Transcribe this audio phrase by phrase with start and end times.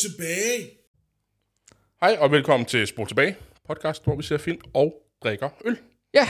[0.00, 0.70] Spol tilbage.
[2.00, 3.36] Hej og velkommen til Spor tilbage,
[3.68, 4.94] podcast, hvor vi ser film og
[5.24, 5.78] drikker øl.
[6.14, 6.28] Ja,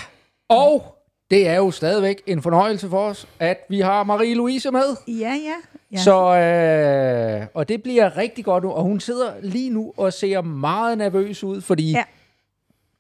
[0.49, 0.97] og
[1.31, 4.97] det er jo stadigvæk en fornøjelse for os, at vi har Marie-Louise med.
[5.21, 5.55] Ja, ja.
[5.93, 5.97] ja.
[5.97, 10.41] Så, øh, og det bliver rigtig godt nu, og hun sidder lige nu og ser
[10.41, 12.05] meget nervøs ud, fordi Ja.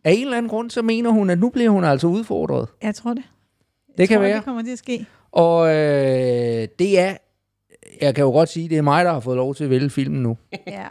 [0.04, 2.68] af en eller anden grund, så mener hun, at nu bliver hun altså udfordret.
[2.82, 3.22] Jeg tror det.
[3.88, 4.36] Jeg Det kan tror, være.
[4.36, 5.06] det kommer til at ske.
[5.32, 7.16] Og øh, det er,
[8.00, 9.90] jeg kan jo godt sige, det er mig, der har fået lov til at vælge
[9.90, 10.36] filmen nu.
[10.66, 10.86] Ja.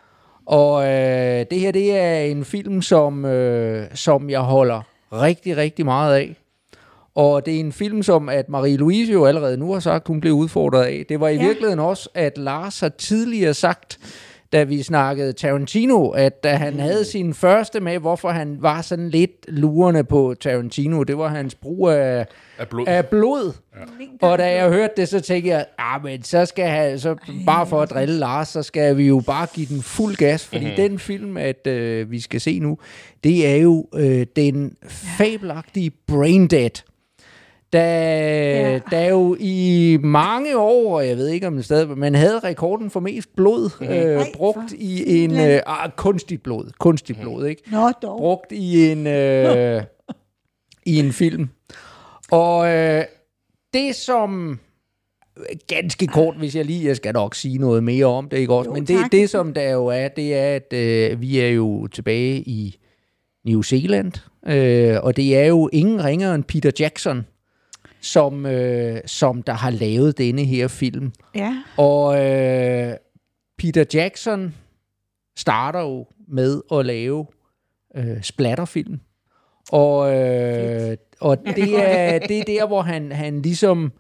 [0.46, 4.82] Og øh, det her, det er en film, som, øh, som jeg holder
[5.14, 6.36] rigtig, rigtig meget af.
[7.16, 10.34] Og det er en film, som at Marie-Louise jo allerede nu har sagt, hun blev
[10.34, 11.06] udfordret af.
[11.10, 11.36] Det var i.
[11.36, 11.46] Ja.
[11.46, 14.00] virkeligheden også, at Lars har tidligere sagt,
[14.54, 19.10] da vi snakkede Tarantino, at da han havde sin første med, hvorfor han var sådan
[19.10, 22.26] lidt lurende på Tarantino, det var hans brug af,
[22.58, 22.88] Af blod.
[22.88, 23.54] af blod.
[24.22, 27.68] Og da jeg hørte det, så tænkte jeg, ah, men så skal jeg, så bare
[27.68, 30.76] for at drille Lars, så skal vi jo bare give den fuld gas, fordi mm-hmm.
[30.76, 32.78] den film, at øh, vi skal se nu,
[33.24, 36.84] det er jo øh, den fabelagtige Braindead.
[37.74, 38.80] Der, ja.
[38.92, 42.90] Der jo i mange år, og jeg ved ikke om det stadig, man havde rekorden
[42.90, 47.46] for mest blod øh, Ej, brugt for i en øh, ah, kunstigt blod, kunstigt blod,
[47.46, 47.62] ikke?
[47.72, 48.18] Nå, dog.
[48.18, 49.84] brugt i en, øh,
[50.86, 51.50] i en film.
[52.32, 53.04] Og øh,
[53.74, 54.60] det som
[55.68, 58.70] ganske kort, hvis jeg lige, jeg skal nok sige noget mere om det, ikke også?
[58.70, 59.12] Jo, Men det, tak.
[59.12, 62.78] det som der jo er, det er, at øh, vi er jo tilbage i
[63.46, 64.12] New Zealand,
[64.48, 67.26] øh, og det er jo ingen ringere end Peter Jackson,
[68.02, 71.12] som, øh, som der har lavet denne her film.
[71.36, 71.64] Ja.
[71.78, 72.94] Og øh,
[73.58, 74.56] Peter Jackson
[75.38, 77.26] starter jo med at lave
[77.96, 79.00] øh, splatterfilm.
[79.72, 83.92] Og, øh, og det, er, det er der, hvor han, han ligesom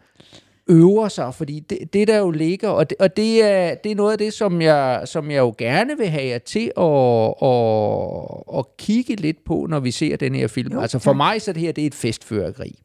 [0.69, 3.95] øver sig, fordi det, det der jo ligger, og det, og det, er, det er
[3.95, 8.57] noget af det, som jeg, som jeg jo gerne vil have jer til at, at,
[8.59, 10.73] at kigge lidt på, når vi ser den her film.
[10.73, 11.17] Jo, altså for tak.
[11.17, 12.79] mig så det her, det er et festfyrkeri.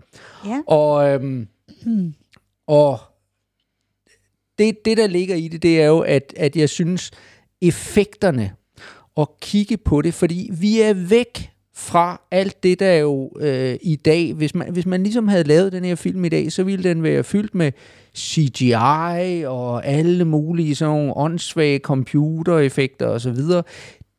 [0.47, 0.63] Ja.
[0.67, 1.49] Og, øhm,
[2.67, 2.99] og
[4.59, 7.11] det, det, der ligger i det, det er jo, at, at jeg synes,
[7.61, 8.53] effekterne,
[9.17, 13.97] og kigge på det, fordi vi er væk fra alt det, der jo øh, i
[13.97, 16.89] dag, hvis man, hvis man ligesom havde lavet den her film i dag, så ville
[16.89, 17.73] den være fyldt med
[18.17, 23.37] CGI og alle mulige sådan nogle åndssvage computereffekter osv.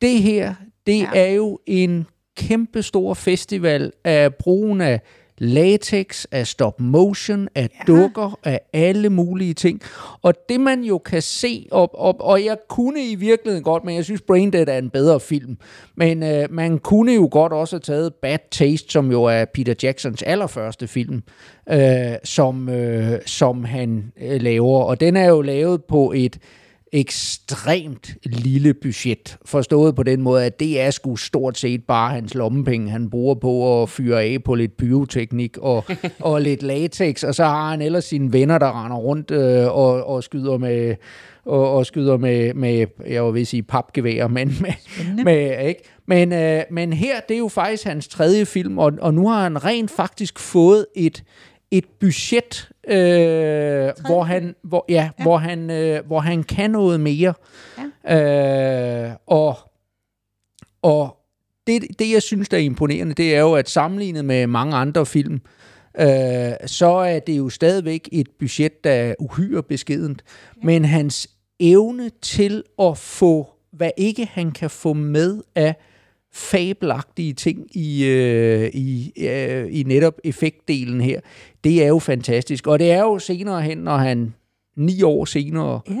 [0.02, 0.54] Det her,
[0.86, 1.08] det ja.
[1.14, 2.06] Er jo en
[2.36, 5.00] kæmpe stor festival af brugen af
[5.38, 7.92] latex, af stop motion, af ja.
[7.92, 9.80] dukker, af alle mulige ting.
[10.22, 13.96] Og det man jo kan se, og, og, og jeg kunne i virkeligheden godt, men
[13.96, 15.56] jeg synes Braindead er en bedre film,
[15.94, 19.74] men øh, man kunne jo godt også have taget Bad Taste, som jo er Peter
[19.82, 21.22] Jacksons allerførste film,
[21.70, 21.80] øh,
[22.24, 24.82] som, øh, som han øh, laver.
[24.82, 26.38] Og den er jo lavet på et
[26.92, 29.38] ekstremt lille budget.
[29.44, 33.34] Forstået på den måde, at det er sgu stort set bare hans lommepenge, han bruger
[33.34, 35.84] på at fyre af på lidt pyroteknik og,
[36.20, 40.06] og lidt latex, og så har han ellers sine venner, der render rundt øh, og,
[40.06, 40.96] og skyder med
[41.46, 45.82] og, og skyder med, med, jeg vil sige papgevær, men, med, med, ikke?
[46.06, 49.42] Men, øh, men her, det er jo faktisk hans tredje film, og, og nu har
[49.42, 51.24] han rent faktisk fået et,
[51.70, 55.22] et budget, øh, hvor han, hvor, ja, ja.
[55.22, 57.34] Hvor, han, øh, hvor han kan noget mere.
[58.06, 59.08] Ja.
[59.08, 59.56] Øh, og
[60.82, 61.16] og
[61.66, 65.06] det, det, jeg synes, der er imponerende, det er jo, at sammenlignet med mange andre
[65.06, 65.40] film,
[66.00, 70.24] øh, så er det jo stadigvæk et budget, der er uhyre beskedent.
[70.56, 70.66] Ja.
[70.66, 75.74] Men hans evne til at få, hvad ikke han kan få med af
[76.32, 81.20] fabelagtige ting i, øh, i, øh, i netop effektdelen her,
[81.66, 82.66] det er jo fantastisk.
[82.66, 84.34] Og det er jo senere hen, når han
[84.76, 85.94] ni år senere Ja.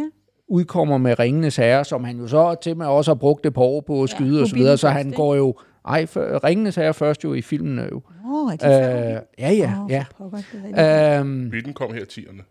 [0.48, 3.62] udkommer med Ringenes Herre, som han jo så til med også har brugt et par
[3.62, 5.54] år på at skyde ja, og så videre, så han går jo,
[5.88, 8.02] ej, for, Ringenes Herre først jo i filmen jo.
[8.32, 10.04] Åh, er de Øh, ja, ja, Åh, ja.
[10.18, 11.20] pokker, det er.
[11.20, 12.42] Øhm, Bitten kom her i tierne.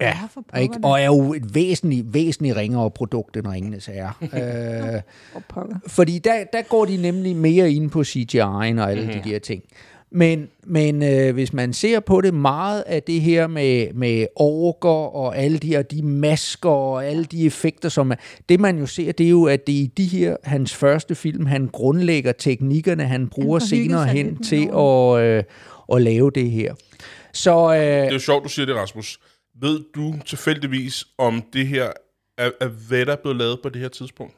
[0.00, 0.74] ja, for pokker ikke?
[0.82, 4.12] og er jo et væsentligt, væsentligt ringere produkt end Ringenes Herre.
[4.94, 5.00] øh,
[5.86, 9.22] fordi der, der går de nemlig mere ind på CGI'en og alle mm-hmm.
[9.22, 9.62] de der ting.
[10.16, 14.88] Men, men øh, hvis man ser på det meget af det her med, med orker
[14.88, 18.14] og alle de her de masker og alle de effekter, som er,
[18.48, 21.14] det man jo ser, det er jo, at det er i de her, hans første
[21.14, 25.44] film, han grundlægger teknikkerne, han bruger hygget senere hen til at, øh,
[25.92, 26.74] at lave det her.
[27.32, 29.20] Så øh, Det er jo sjovt, du siger det, Rasmus.
[29.60, 31.90] Ved du tilfældigvis, om det her
[32.38, 34.34] er, er hvad der er blevet lavet på det her tidspunkt?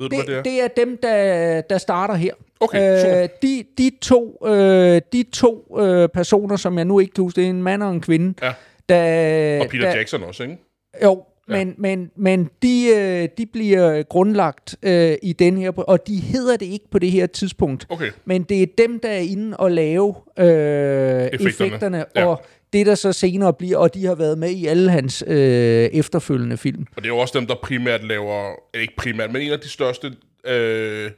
[0.00, 0.42] Ved du, hvad det er?
[0.42, 2.34] det, det er dem, der, der starter her.
[2.60, 7.22] Okay, øh, de, de to, øh, de to øh, personer, som jeg nu ikke kan
[7.24, 8.52] huske, det er en mand og en kvinde, Ja.
[8.88, 10.56] der, Og Peter der, Jackson også, ikke?
[11.02, 16.16] Jo, men, men, men de, øh, de bliver grundlagt øh, i den her, og de
[16.16, 17.86] hedder det ikke på det her tidspunkt.
[17.88, 18.10] Okay.
[18.24, 22.26] Men det er dem, der er inde og lave øh, effekterne, effekterne Ja.
[22.26, 25.84] og det, der så senere bliver, og de har været med i alle hans øh,
[25.84, 26.86] efterfølgende film.
[26.96, 29.68] Og det er jo også dem, der primært laver, ikke primært, men en af de
[29.68, 30.12] største
[30.46, 31.10] øh,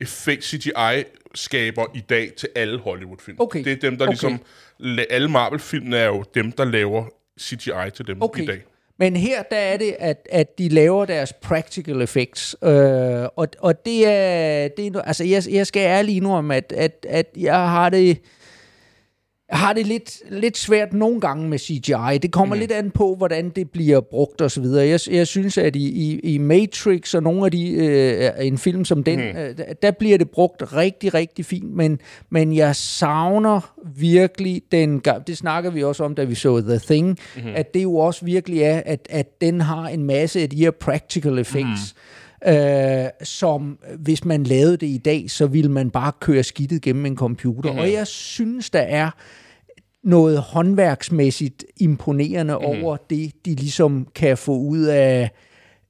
[0.00, 3.36] effekt CGI-skaber i dag til alle Hollywood-film.
[3.40, 3.64] Okay.
[3.64, 4.12] Det er dem, der Okay.
[4.12, 4.40] ligesom,
[5.10, 7.04] alle Marvel-filmene er jo dem, der laver
[7.40, 8.42] CGI til dem Okay.
[8.42, 8.62] i dag.
[8.98, 12.70] Men her der er det, at, at de laver deres practical effects, øh,
[13.36, 17.26] og, og det er, det er altså jeg, jeg skal ærligt indrømme, at, at, at
[17.36, 18.18] jeg har det,
[19.50, 22.18] jeg har det lidt, lidt svært nogle gange med CGI.
[22.22, 22.60] Det kommer mm.
[22.60, 24.86] lidt an på, hvordan det bliver brugt og så videre.
[24.86, 28.84] Jeg, jeg synes, at i, i, i Matrix og nogle af de, øh, en film
[28.84, 29.38] som den, mm.
[29.38, 32.00] øh, der- bliver det brugt rigtig, rigtig fint, men,
[32.30, 37.18] men jeg savner virkelig den, det snakker vi også om, da vi så The Thing,
[37.36, 37.52] mm-hmm.
[37.54, 40.70] at det jo også virkelig er, at, at den har en masse af de her
[40.70, 42.00] practical effects, mm.
[42.46, 47.06] Øh, som hvis man lavede det i dag, så ville man bare køre skidtet gennem
[47.06, 47.70] en computer.
[47.70, 47.80] Mm-hmm.
[47.80, 49.10] Og jeg synes, der er
[50.02, 52.64] noget håndværksmæssigt imponerende mm.
[52.64, 55.30] over det, de ligesom kan få ud af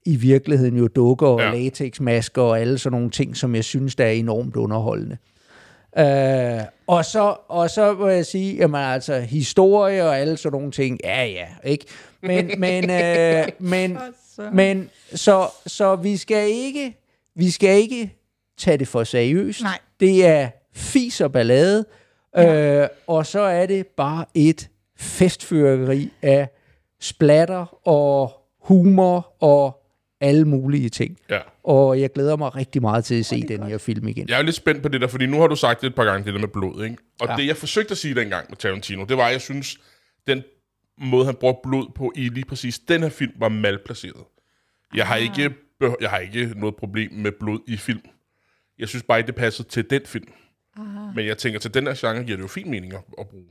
[0.07, 1.55] i virkeligheden jo dukker og Ja.
[1.55, 5.17] latexmasker og alle sådan nogle ting, som jeg synes, der er enormt underholdende.
[5.99, 10.71] Øh, og, så, og så må jeg sige, jamen altså, historie og alle sådan nogle
[10.73, 11.85] ting, ja ja, ikke?
[12.23, 13.99] Men, men, øh, men,
[14.37, 14.51] så.
[14.53, 16.97] men så, så vi skal ikke,
[17.35, 18.15] vi skal ikke
[18.59, 19.63] tage det for seriøst.
[19.63, 19.79] Nej.
[20.01, 21.85] Det er fis og ballade,
[22.39, 26.49] øh, og så er det bare et festfyrkeri af
[27.01, 28.33] splatter og
[28.63, 29.77] humor og
[30.21, 31.19] alle mulige ting.
[31.31, 31.39] Ja.
[31.65, 34.29] Og jeg glæder mig rigtig meget til at se den her film igen.
[34.29, 36.05] Jeg er lidt spændt på det der, fordi nu har du sagt det et par
[36.05, 36.97] gange, det der med blod, ikke?
[37.21, 37.33] Og Ja.
[37.33, 37.37] ja.
[37.39, 39.77] det, jeg forsøgte at sige dengang med Tarantino, det var, at jeg synes,
[40.27, 40.43] den
[41.09, 44.25] måde, han brugte blod på i lige præcis den her film, var malplaceret.
[44.95, 45.51] Jeg har, ikke,
[45.81, 48.01] behø- jeg har ikke noget problem med blod i film.
[48.79, 50.29] Jeg synes bare ikke, det passede til den film.
[51.15, 53.45] Men jeg tænker, til den her genre giver det jo fin mening at, at bruge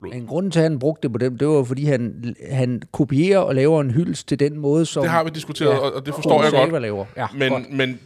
[0.00, 0.12] blod.
[0.12, 3.38] Men grunden til, at han brugte det på dem, det var, fordi han, han kopierer
[3.38, 5.02] og laver en hyldest til den måde, som...
[5.02, 6.82] Det har vi diskuteret, og- og det forstår jeg godt.
[6.82, 7.06] Laver.
[7.16, 7.70] Ja, Men, godt.
[7.72, 8.00] men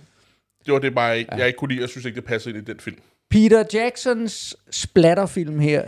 [0.67, 1.81] det var det bare, ikke, jeg ikke kunne lide.
[1.81, 2.99] Jeg synes ikke, det passede ind i den film.
[3.31, 5.85] Peter Jacksons splatterfilm her,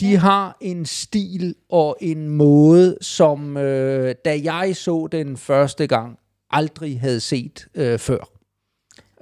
[0.00, 6.18] de har en stil og en måde, som øh, da jeg så den første gang,
[6.50, 8.28] aldrig havde set øh, før.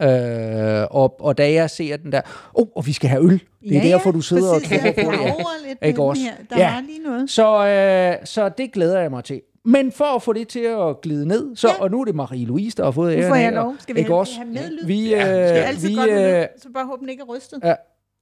[0.03, 2.21] Øh, og, og da jeg ser den der,
[2.55, 3.31] oh, og vi skal have øl.
[3.63, 5.19] Det er Ja, derfor, du sidder præcis, og kigger på det.
[5.19, 5.35] Ja.
[5.69, 6.23] lidt Ikke også?
[6.23, 6.33] Her.
[6.51, 6.75] Der Ja.
[6.75, 7.31] var lige noget.
[7.31, 9.41] Så, øh, så det glæder jeg mig til.
[9.65, 11.83] Men for at få det til at glide ned, så, Ja.
[11.83, 13.75] og nu er det Marie-Louise, der har fået Nu æren får jeg af, lov.
[13.79, 14.35] Skal vi ikke have, også?
[14.37, 14.87] have medlyd?
[14.87, 17.37] Vi, Ja, øh, er altid vi, godt med øh, så bare håbe, den ikke er
[17.37, 17.61] rystet.
[17.65, 17.75] Ja,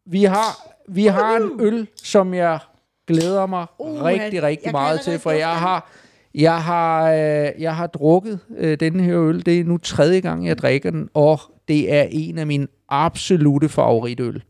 [0.06, 2.58] vi har, vi har en øl, som jeg
[3.06, 5.90] glæder mig uh, rigtig, rigtig jeg meget til, for jeg har,
[6.34, 9.46] jeg har, øh, jeg har drukket øh, denne her øl.
[9.46, 13.68] Det er nu tredje gang, jeg drikker den, og det er en af mine absolute
[13.68, 14.42] favoritøl.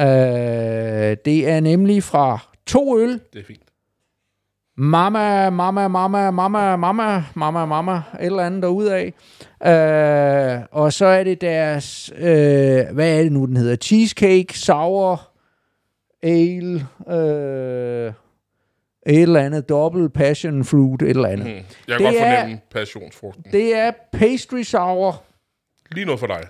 [0.00, 0.04] Øh,
[1.24, 3.62] det er nemlig fra to øl, Det er fint.
[4.80, 9.04] Mama, mama, mama, mama, mama, mama, mama, et eller andet derudad.
[9.66, 12.24] Øh, og så er det deres, øh,
[12.92, 13.76] hvad er det nu, den hedder?
[13.76, 15.30] Cheesecake, sour,
[16.22, 18.12] ale, øh,
[19.06, 21.46] et eller andet, double passion fruit, et eller andet.
[21.46, 21.52] Mm.
[21.52, 23.44] Jeg kan Det godt er- fornemme passionsfrugten.
[23.52, 25.22] Det er pastry sour,
[25.92, 26.40] Lige noget for dig.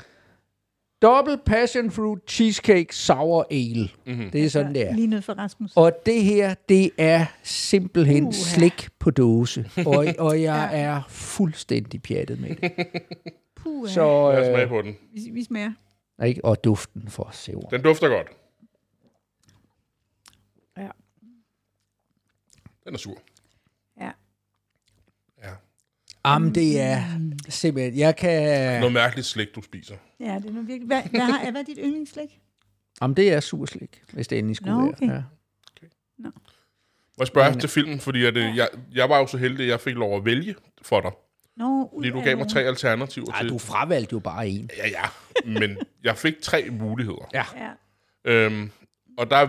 [1.02, 3.88] Double passion fruit, cheesecake, sour ale.
[4.06, 4.30] Mm-hmm.
[4.30, 4.94] Det er sådan, det er.
[4.94, 5.72] Lige noget for Rasmus.
[5.76, 9.70] Og det her, det er simpelthen uh, slik på dåse.
[9.86, 10.78] Og, og jeg Ja.
[10.78, 12.72] er fuldstændig pjattet med det.
[13.56, 14.96] Puh, Så, Lad os øh, smage på den.
[15.12, 15.72] vi, vi smager.
[16.24, 16.44] ikke?
[16.44, 17.68] Og duften for sever.
[17.68, 18.26] Den dufter godt.
[20.76, 20.88] Ja.
[22.84, 23.18] Den er sur.
[26.24, 26.30] Ja.
[26.30, 26.34] Ja.
[26.34, 27.02] Jamen, det er
[27.48, 27.98] simpelthen...
[27.98, 28.80] Jeg kan...
[28.80, 29.94] Noget mærkeligt slik, du spiser.
[30.20, 30.86] Ja, det er nu virkelig.
[30.86, 32.40] Hvad, hvad, har, hvad er dit yndlingsslik?
[33.02, 34.88] Jamen, det er sur slik, hvis det endelig skulle Nå, være.
[34.88, 35.06] okay.
[35.06, 36.28] Ja.
[37.18, 38.52] Må jeg spørge til filmen, fordi at, ja.
[38.56, 41.10] jeg, jeg var jo så heldig, at jeg fik lov at vælge for dig.
[41.56, 43.48] Nå, Fordi du gav mig tre alternativer Ej, til...
[43.48, 44.70] du fravalgte jo bare en.
[44.76, 45.02] Ja, ja.
[45.60, 47.28] Men jeg fik tre muligheder.
[47.34, 47.44] Ja.
[47.56, 47.70] Ja.
[48.32, 48.70] Øhm,
[49.18, 49.48] og der...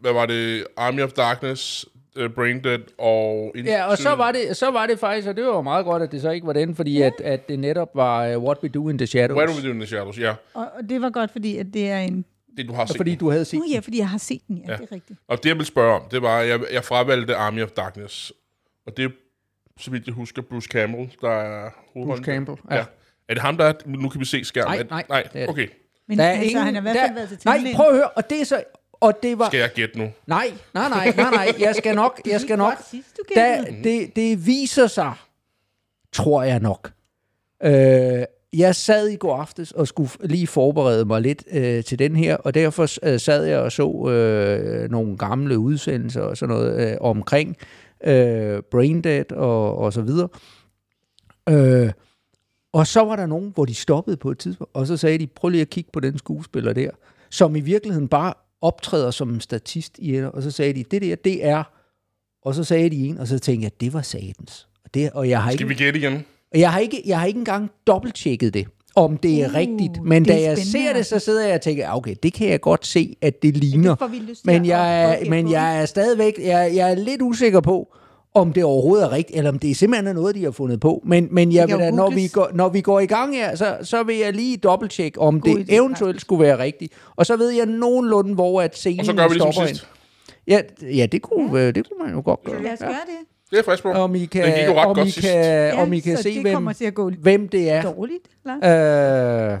[0.00, 0.66] Hvad var det?
[0.76, 1.86] Army of Darkness,
[2.20, 3.52] uh, Brain Dead og...
[3.64, 6.12] Ja, og så var, det, så var det faktisk, og det var meget godt, at
[6.12, 8.88] det så ikke var den, fordi at, at det netop var uh, What We Do
[8.88, 9.50] in the Shadows.
[9.50, 10.34] Do We Do in the Shadows, ja.
[10.54, 12.24] Og, og det var godt, fordi at det er en...
[12.56, 12.96] Det, du har set.
[12.96, 14.76] Fordi du havde set Nå ja, fordi jeg har set den, ja, Ja.
[14.76, 15.18] det er rigtigt.
[15.28, 18.32] Og det, jeg vil spørge om, det var, at jeg, jeg fravalgte Army of Darkness.
[18.86, 19.08] Og det er,
[19.80, 22.24] så vidt jeg husker, Bruce Campbell, der er hovedrollen.
[22.24, 22.76] Campbell, Ja.
[22.76, 22.84] ja.
[23.28, 23.72] Er det ham, der er...
[23.86, 24.74] Nu kan vi se skærmen.
[24.76, 25.22] Nej, nej, nej.
[25.32, 25.48] det er det.
[25.48, 25.68] Okay.
[26.08, 27.86] Men Der er altså, ingen, han har i hvert fald der, været til Nej, prøv
[27.86, 28.62] at høre, og det er så...
[29.02, 29.46] Og det var...
[29.46, 30.08] Skal jeg gætte nu?
[30.26, 32.74] Nej, nej, nej, nej, nej, jeg skal nok, jeg skal nok...
[33.36, 35.12] Da, det, det viser sig,
[36.12, 36.92] tror jeg nok.
[37.64, 42.16] Øh, jeg sad i går aftes og skulle lige forberede mig lidt øh, til den
[42.16, 46.90] her, og derfor øh, sad jeg og så øh, nogle gamle udsendelser og sådan noget
[46.90, 47.56] øh, omkring
[48.04, 50.28] øh, Braindead og, og så videre.
[51.48, 51.92] Øh,
[52.72, 55.26] og så var der nogen, hvor de stoppede på et tidspunkt, og så sagde de,
[55.26, 56.90] prøv lige at kigge på den skuespiller der,
[57.30, 61.02] som i virkeligheden bare optræder som en statist i et, og så sagde de, det
[61.02, 61.62] der, det er,
[62.42, 64.68] og så sagde de en, og så tænkte jeg, det var satans.
[64.84, 66.24] Og, det, og jeg har Skal vi ikke, gætte igen?
[66.54, 68.66] jeg har ikke, jeg har ikke engang dobbelttjekket det,
[68.96, 70.02] om det er Uh, rigtigt.
[70.04, 71.24] Men det er da jeg spændende, ser det, så altså.
[71.24, 73.94] sidder jeg og tænker, "Ah, okay, det kan jeg godt se, at det ligner.
[73.94, 77.22] Det vi lyst til Men jeg, er, men jeg er stadigvæk, jeg, jeg er lidt
[77.22, 77.94] usikker på,
[78.34, 81.02] om det overhovedet er rigtigt, eller om det simpelthen er noget, de har fundet på.
[81.06, 83.54] Men, men jeg kan vil da, når, vi går, når vi går i gang her,
[83.54, 86.92] så, så vil jeg lige dobbelttjekke, om God det idé, eventuelt skulle være rigtigt.
[87.16, 89.88] Og så ved jeg nogenlunde, hvor at scenen Og så gør vi ligesom sidst.
[90.46, 92.62] Ja, ja det, kunne, øh, det kunne man jo godt gøre.
[92.62, 93.26] Lad os gøre det.
[93.50, 93.90] Det er frisk på.
[93.92, 95.28] Om I Det gik jo kan, ret om godt I sidst.
[95.28, 97.82] kan, om I kan så se, det hvem, kommer til at gå hvem det er.
[97.82, 99.52] dårligt, Lars.
[99.54, 99.58] Øh,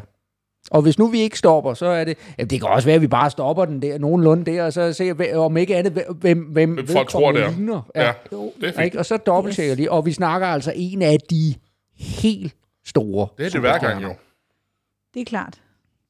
[0.70, 2.18] og hvis nu vi ikke stopper, så er det...
[2.38, 4.92] Jamen, det kan også være, at vi bare stopper den der, nogenlunde der, og så
[4.92, 7.50] ser vi, om ikke andet, hvem, hvem, hvem folk tror, det er.
[7.50, 7.90] ligner.
[7.94, 8.52] Ja, Jo.
[8.60, 8.84] det er fint.
[8.84, 8.98] Ikke?
[8.98, 9.76] Og så dobbelttjekker yes.
[9.76, 9.90] lige.
[9.92, 11.54] Og vi snakker altså en af de
[11.96, 12.54] helt
[12.84, 14.14] store Det er det hver gang, jo.
[15.14, 15.62] Det er klart.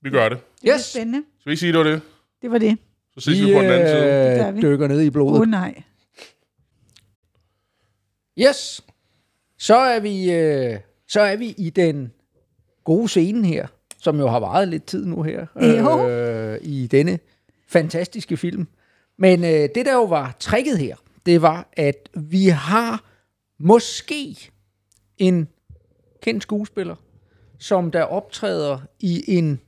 [0.02, 0.38] Vi gør det.
[0.62, 0.84] Det er Yes.
[0.84, 1.22] spændende.
[1.40, 2.00] Så vi sige, det var det.
[2.42, 2.78] Det var det.
[3.14, 4.48] Så ses vi på den anden side.
[4.48, 4.60] øh, vi.
[4.62, 5.34] dykker ned i blodet.
[5.34, 5.82] Åh oh, nej.
[8.38, 8.80] Yes.
[9.58, 10.78] Så er vi, øh,
[11.08, 12.12] så er vi i den
[12.84, 13.66] gode scene her,
[14.02, 16.08] som jo har varet lidt tid nu her, Jo.
[16.08, 17.18] øh, i denne
[17.68, 18.66] fantastiske film.
[19.18, 23.04] Men øh, det, der jo var tricket her, det var, at vi har
[23.58, 24.36] måske
[25.18, 25.48] en
[26.22, 26.94] kendt skuespiller,
[27.58, 29.60] som der optræder i en,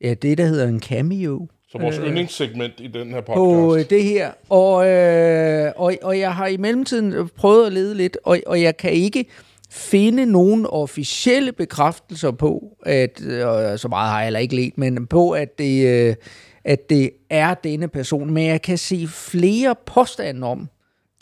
[0.00, 3.92] ja, det der hedder en cameo, Så vores yndlingssegment i den her på podcast.
[3.92, 4.32] øh, det her.
[4.48, 8.76] Og, øh, og, og jeg har i mellemtiden prøvet at lede lidt, og, og jeg
[8.76, 9.26] kan ikke
[9.76, 15.06] finde nogen officielle bekræftelser på, at, øh, så meget har jeg heller ikke let, men
[15.06, 16.14] på, at det, øh,
[16.64, 18.30] at det er denne person.
[18.30, 20.68] Men jeg kan se flere påstande om,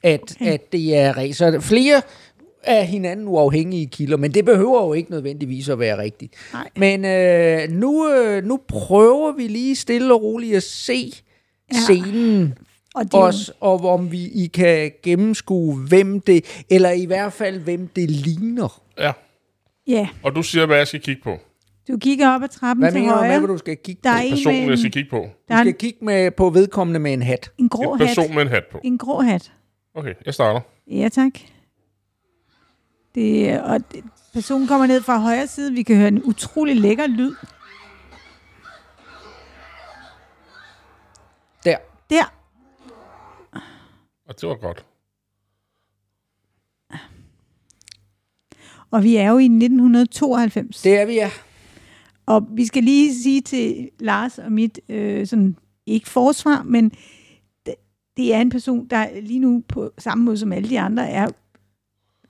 [0.02, 0.52] at, okay.
[0.52, 1.32] at det er.
[1.32, 2.02] Så flere
[2.62, 6.34] af hinanden uafhængige kilder, men det behøver jo ikke nødvendigvis at være rigtigt.
[6.52, 6.68] Nej.
[6.76, 11.12] Men øh, nu, øh, nu prøver vi lige stille og roligt at se
[11.72, 11.78] ja.
[11.78, 12.54] scenen
[12.94, 17.58] Og det også, og om vi I kan gennemskue, hvem det, eller i hvert fald,
[17.60, 18.80] hvem det ligner.
[18.98, 19.12] Ja.
[19.86, 21.38] Ja, Og du siger, hvad jeg skal kigge på.
[21.88, 23.30] du kigger op ad trappen Hvad til mener du højre.
[23.32, 24.16] med, hvad du skal kigge Der på?
[24.16, 25.16] er en med Personen, jeg en, skal kigge på.
[25.16, 27.50] der Du er skal en, kigge med, på vedkommende med en hat.
[27.58, 28.08] en grå En hat.
[28.08, 28.80] person med en hat på.
[28.84, 29.52] En grå hat.
[29.94, 30.60] Okay, jeg starter.
[30.90, 31.32] Ja, tak.
[33.14, 35.72] Det, og det, personen kommer ned fra højre side.
[35.72, 37.34] Vi kan høre en utrolig lækker lyd.
[41.64, 41.76] Der.
[42.10, 42.32] Der.
[44.28, 44.84] Og det var godt.
[48.90, 50.82] Og vi er jo i 1992.
[50.82, 51.30] Det er vi, ja.
[52.26, 56.92] Og vi skal lige sige til Lars og mit, øh, sådan, ikke forsvar, men
[57.66, 57.74] det,
[58.16, 61.28] det er en person, der lige nu på samme måde som alle de andre er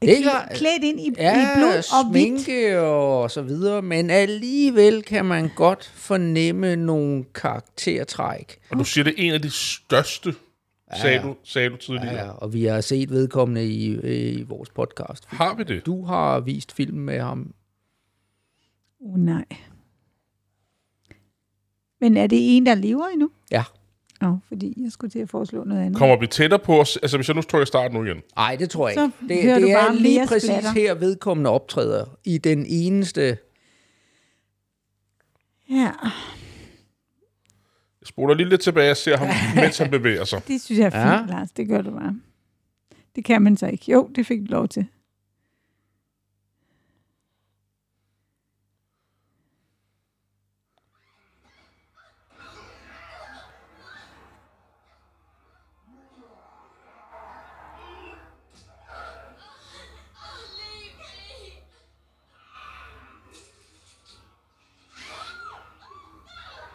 [0.03, 2.41] Det er klædt- ind i, Ja, i blod og hvidt.
[2.41, 8.59] sminke og så videre, men alligevel kan man godt fornemme nogle karaktertræk.
[8.71, 10.35] Og du siger, det er en af de største,
[11.01, 12.15] sagde, du, sagde du tidligere.
[12.15, 14.01] Ja, og vi har set vedkommende i,
[14.39, 15.25] i vores podcast.
[15.27, 15.87] Har vi det?
[15.87, 17.55] Du har vist film med ham.
[19.01, 19.45] Oh, nej.
[22.01, 23.31] Men er det en, der lever endnu?
[23.51, 23.65] Ja.
[24.23, 25.97] Åh, oh, fordi jeg skulle til at foreslå noget andet.
[25.99, 26.97] Kommer vi tættere på os?
[26.97, 28.23] Altså, hvis jeg nu trykker start nu igen.
[28.37, 29.35] Nej, det tror jeg Så ikke.
[29.35, 30.71] Det, hører det du er bare lige præcis splatter.
[30.73, 32.05] her vedkommende optræder.
[32.25, 33.39] I den eneste...
[35.71, 35.91] Ja, Jeg
[38.15, 39.29] spoler lige lidt tilbage og ser ham,
[39.63, 40.41] mens han bevæger sig.
[40.49, 41.19] det synes jeg er Ja.
[41.21, 41.51] fint, Lars.
[41.51, 42.15] Det gør du bare.
[43.17, 43.93] Det kan man så ikke.
[43.93, 44.87] Jo, det fik du lov til.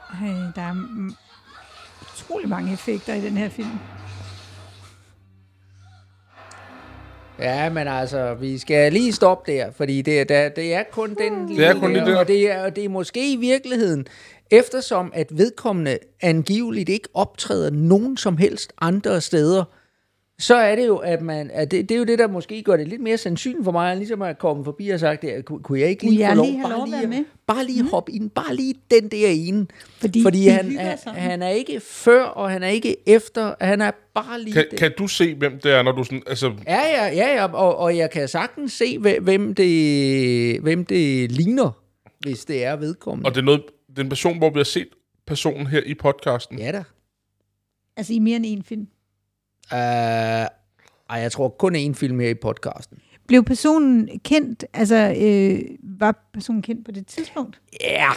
[0.09, 0.73] Ej, der er
[2.29, 3.67] utrolig mange effekter i den her film.
[7.39, 11.09] Ja, men altså, vi skal lige stoppe der, fordi det, er- der, det er kun
[11.15, 12.17] den Det er kun der.
[12.19, 14.05] Og det er, og det er måske i virkeligheden,
[14.51, 19.63] eftersom at vedkommende angiveligt ikke optræder nogen som helst andre steder,
[20.39, 22.77] så er det jo, at man, at det, det er jo det, der måske gør
[22.77, 25.79] det lidt mere sandsynligt for mig, ligesom at komme forbi og sagt, at, kunne, kunne
[25.79, 27.25] jeg ikke lige jeg få lov, lige have lov lige, med?
[27.47, 29.67] bare lige hoppe ind, bare lige den der ene.
[29.99, 33.91] Fordi Fordi han, hygger han, er ikke før, og han er ikke efter, han er
[34.13, 36.23] bare lige Kan, kan du se, hvem det er, når du sådan...
[36.27, 40.85] Altså, Ja, ja, ja, ja og, og jeg kan sagtens se, hve- hvem det, hvem
[40.85, 41.71] det ligner,
[42.19, 43.27] hvis det er vedkommende.
[43.27, 44.87] og det er noget, det er en person, hvor vi har set
[45.27, 46.59] personen her i podcasten.
[46.59, 46.83] Ja da.
[47.97, 48.87] Altså i mere end en film.
[49.71, 50.47] Uh, ej,
[51.09, 52.97] jeg tror kun én film her i podcasten.
[53.27, 55.59] Blev personen kendt, altså øh,
[55.99, 57.61] var personen kendt på det tidspunkt?
[57.81, 58.09] Ja,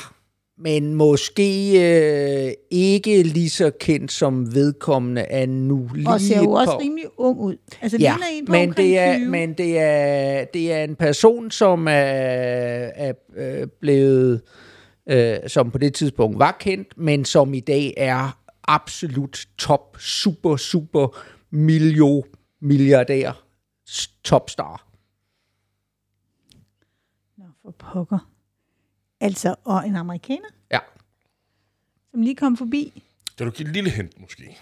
[0.58, 1.72] men måske
[2.46, 5.88] øh, ikke lige så kendt som vedkommende er nu.
[5.94, 7.56] Lige Og ser jo på- også rimelig ung ud.
[7.82, 9.28] Altså Ja, en på men det, er, 20.
[9.30, 14.42] men det er, det er en person, som er, er øh, blevet,
[15.10, 20.56] øh, som på det tidspunkt var kendt, men som i dag er absolut top, super,
[20.56, 21.18] super
[21.52, 22.24] milio,
[22.60, 23.44] milliardær,
[24.24, 24.86] topstar.
[27.36, 28.30] Nå, for pokker.
[29.20, 30.78] Altså, og en amerikaner, Ja.
[32.10, 33.02] som lige kom forbi.
[33.38, 34.58] Kan du give et lille hint, måske?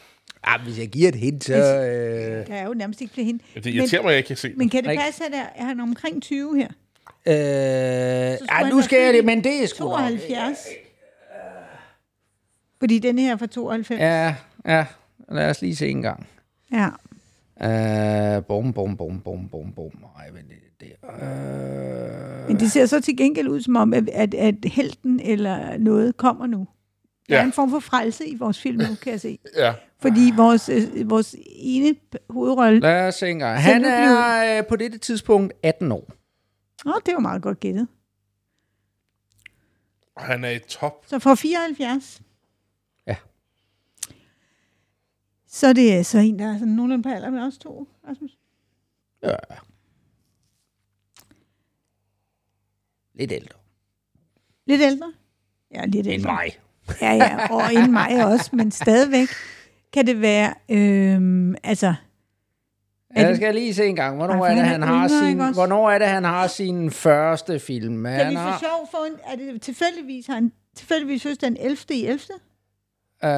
[0.46, 1.54] ja, hvis jeg giver et hint, så...
[1.54, 3.44] Øh, Der er jo nærmest ikke flere hende.
[3.54, 4.56] Ja, det irriterer mig, at jeg ikke kan se det.
[4.56, 6.68] Men kan det passe, at er, er han omkring 20 her?
[7.26, 10.58] øh, ja, nu skal jeg det, men det er sgu nok- 72.
[12.78, 14.00] Fordi den her er fra 92.
[14.00, 14.34] Ja,
[14.66, 14.86] ja,
[15.28, 16.26] lad os lige se en gang.
[16.72, 16.88] Ja.
[17.62, 20.04] Uh, bum, bum, bum, bum, bum, bum.
[20.18, 20.44] Ej, er det
[20.80, 21.08] der?
[22.42, 25.78] Uh, Men det ser så til gengæld ud som om, at, at, at helten eller
[25.78, 26.68] noget kommer nu.
[27.28, 27.46] Der er Ja.
[27.46, 29.38] en form for frelse i vores film nu, kan jeg se.
[29.56, 29.74] Ja.
[29.98, 31.94] Fordi vores, øh, vores ene
[32.30, 32.80] hovedrolle...
[32.80, 33.26] Lad os se.
[33.40, 36.12] Han er øh, på dette tidspunkt 18 år.
[36.86, 37.88] Åh, det var meget godt gættet.
[40.16, 41.04] Han er i top.
[41.06, 42.22] Så fra 74.
[43.06, 43.16] Ja.
[45.52, 48.30] Så det er så en, der er sådan nogenlunde på alder med os to, Rasmus.
[49.22, 49.36] Ja.
[53.14, 53.58] Lidt ældre
[54.66, 55.12] Lidt ældre?
[55.74, 56.32] Ja, lidt end ældre.
[56.32, 56.58] mig.
[57.02, 59.28] Ja, ja, og end mig også, men stadigvæk
[59.92, 61.94] kan det være, øhm, altså,
[63.16, 64.16] Jeg det- skal lige se en gang.
[64.16, 67.58] Hvornår Ej, er det, han han har sin, hvornår er det, han har sin første
[67.60, 68.04] film?
[68.04, 71.48] kan Han vi har, for sjov få en, er det tilfældigvis, har han tilfældigvis fødselsdag
[71.50, 71.76] den 11.
[71.90, 72.20] i 11.
[73.24, 73.30] øh,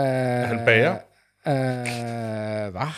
[0.48, 0.98] han bager?
[1.46, 1.52] Øh,
[2.72, 2.92] hvad?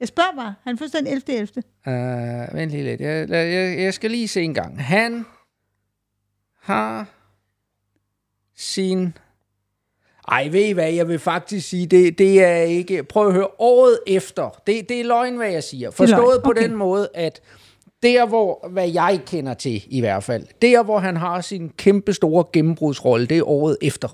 [0.00, 1.22] Jeg spørger bare, han fødselsdag den 11.
[1.28, 1.62] i 11.
[1.86, 3.00] Øh, vent lige lidt.
[3.00, 4.82] Jeg, jeg, jeg skal lige se en gang.
[4.82, 5.26] Han
[6.60, 7.06] har
[8.56, 9.14] sin...
[10.28, 13.04] Ej, ved I hvad, jeg vil faktisk sige, det, det er ikke...
[13.04, 15.90] Prøv at høre, året efter, det, det er løgn, hvad jeg siger.
[15.90, 16.62] Forstået på okay.
[16.62, 17.40] den måde, at
[18.02, 22.12] der, hvor, hvad jeg kender til i hvert fald, der, hvor han har sin kæmpe
[22.12, 24.08] store gennembrudsrolle, det er året efter.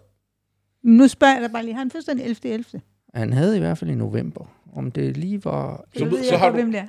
[0.82, 2.36] Nu spørger jeg dig bare lige, har han fødselsdag den 11.
[2.44, 2.80] i 11.
[3.14, 4.44] Han havde i hvert fald i november.
[4.74, 5.84] Om det lige var...
[5.96, 6.86] Så, ved så har du- hvem det er.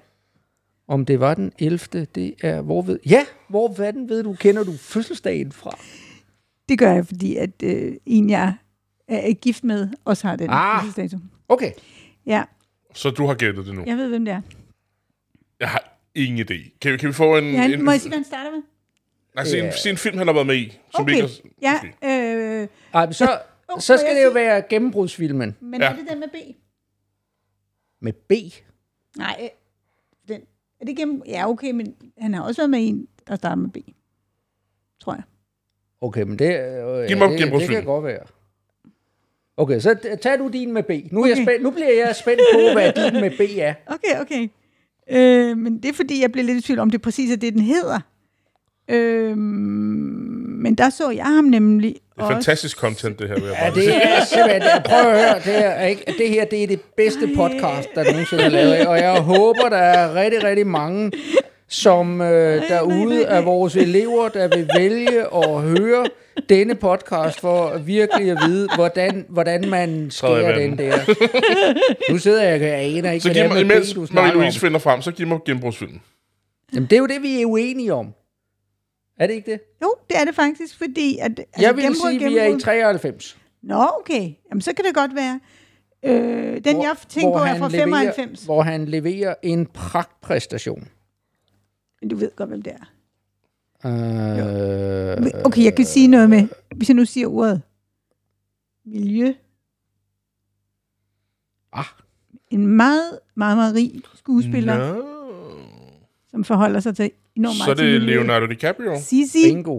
[0.88, 2.06] Om det var den 11.
[2.16, 2.62] Det er...
[2.62, 3.00] Hvor ved...
[3.06, 5.78] Ja, hvor fanden ved du, kender du fødselsdagen fra?
[6.70, 8.54] Det gør jeg, fordi at øh, en, jeg
[9.08, 10.82] er gift med, også har den Ah.
[10.82, 11.18] fødselsdato.
[11.50, 11.72] Okay.
[12.26, 12.44] Ja,
[12.94, 13.84] Så du har gættet det nu.
[13.88, 14.42] jeg ved, hvem det er.
[15.60, 16.78] Jeg har ingen idé.
[16.82, 17.52] Kan, vi- kan vi få en...
[17.54, 18.62] Ja, en må jeg sige, hvad han starter med?
[19.36, 19.72] nej, se, en, Ja.
[19.72, 20.80] se en film, han har været med i.
[20.96, 21.28] Som Okay, ikke
[21.64, 23.40] har, ja, øh, Ej, men så,
[23.80, 25.88] Så skal jeg det jo sige- være gennembrudsfilmen men Ja.
[25.92, 26.36] er det den med B?
[28.00, 28.32] med B.
[29.18, 29.50] Nej, øh,
[30.28, 30.42] den,
[30.82, 33.70] er det gennem, ja okay, men han har også været med en, der starter med
[33.70, 33.78] B.
[35.00, 35.24] Tror jeg.
[36.02, 38.24] Okay, men det, øh, Giv mig det, det kan godt være.
[39.58, 40.90] Okay, så t- tag du din med B.
[41.12, 41.44] Nu, er jeg Okay.
[41.44, 43.74] spændt, nu bliver jeg spændt på, hvad din med B er.
[43.88, 44.48] Okay, okay.
[45.10, 47.54] Øh, men det er fordi, jeg blev lidt i tvivl om, det præcis er det,
[47.54, 48.00] den hedder.
[48.88, 49.38] Øh,
[50.64, 52.34] men der så jeg ham nemlig Det er også.
[52.34, 53.36] fantastisk content, det her.
[53.36, 56.64] Vil jeg Ja, det er simpelthen, prøv at høre, det, er ikke, det her det
[56.64, 60.68] er det bedste podcast, der nogensinde er lavet, og jeg håber, der er rigtig, rigtig
[60.68, 61.12] mange,
[61.68, 66.06] som øh, derude af vores elever, der vil vælge at høre
[66.50, 70.98] denne podcast, for virkelig at vide, hvordan, hvordan man skærer den der.
[72.12, 73.96] Nu sidder jeg og aner ikke, Så hvad giv det er mig, med imens B,
[73.96, 76.02] du snakker Marie-Louise finder frem, så giv mig gennembrudsfilmen.
[76.74, 78.08] Jamen, det er jo det, vi er uenige om.
[79.18, 79.60] Er det ikke det?
[79.82, 81.18] Jo, det er det faktisk, fordi...
[81.18, 83.38] At, altså, Jeg vil gennembrud, sige, at vi er i gennembrud- 93.
[83.62, 84.34] Nå, okay.
[84.50, 85.40] Jamen, så kan det godt være.
[86.04, 88.44] Øh, den, jeg tænker på, er fra leverer, 95.
[88.46, 90.88] Hvor han leverer en pragtpræstation.
[92.02, 92.86] Men du ved godt, hvem det er.
[93.86, 97.62] Øh, Okay, jeg kan sige noget med, hvis jeg nu siger ordet
[98.86, 99.34] miljø.
[101.74, 101.86] Ah.
[102.50, 105.02] En meget, meget, meget rig skuespiller, no.
[106.32, 108.04] Som forholder sig til enormt Så er det miljøet.
[108.04, 109.00] Leonardo DiCaprio.
[109.02, 109.52] Sisi.
[109.54, 109.76] Bingo.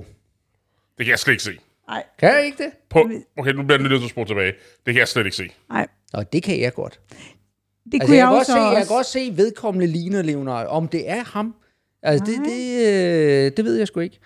[0.99, 1.51] Det kan jeg slet ikke se.
[1.89, 2.71] Nej, Kan jeg ikke det?
[2.91, 2.99] På,
[3.39, 4.53] okay, nu bliver jeg nødt til at spore tilbage.
[4.87, 5.49] Det kan jeg slet ikke se.
[5.71, 5.87] nej.
[6.13, 7.01] Nå, det kan jeg godt.
[7.85, 8.95] Det Altså, kunne jeg, jeg, kan jo godt så se, jeg kan også.
[8.95, 10.69] godt se, vedkommende ligner Leonardo.
[10.71, 11.55] Om det er ham,
[12.03, 12.47] altså det, Nej.
[12.51, 14.19] det, øh, det ved jeg sgu ikke.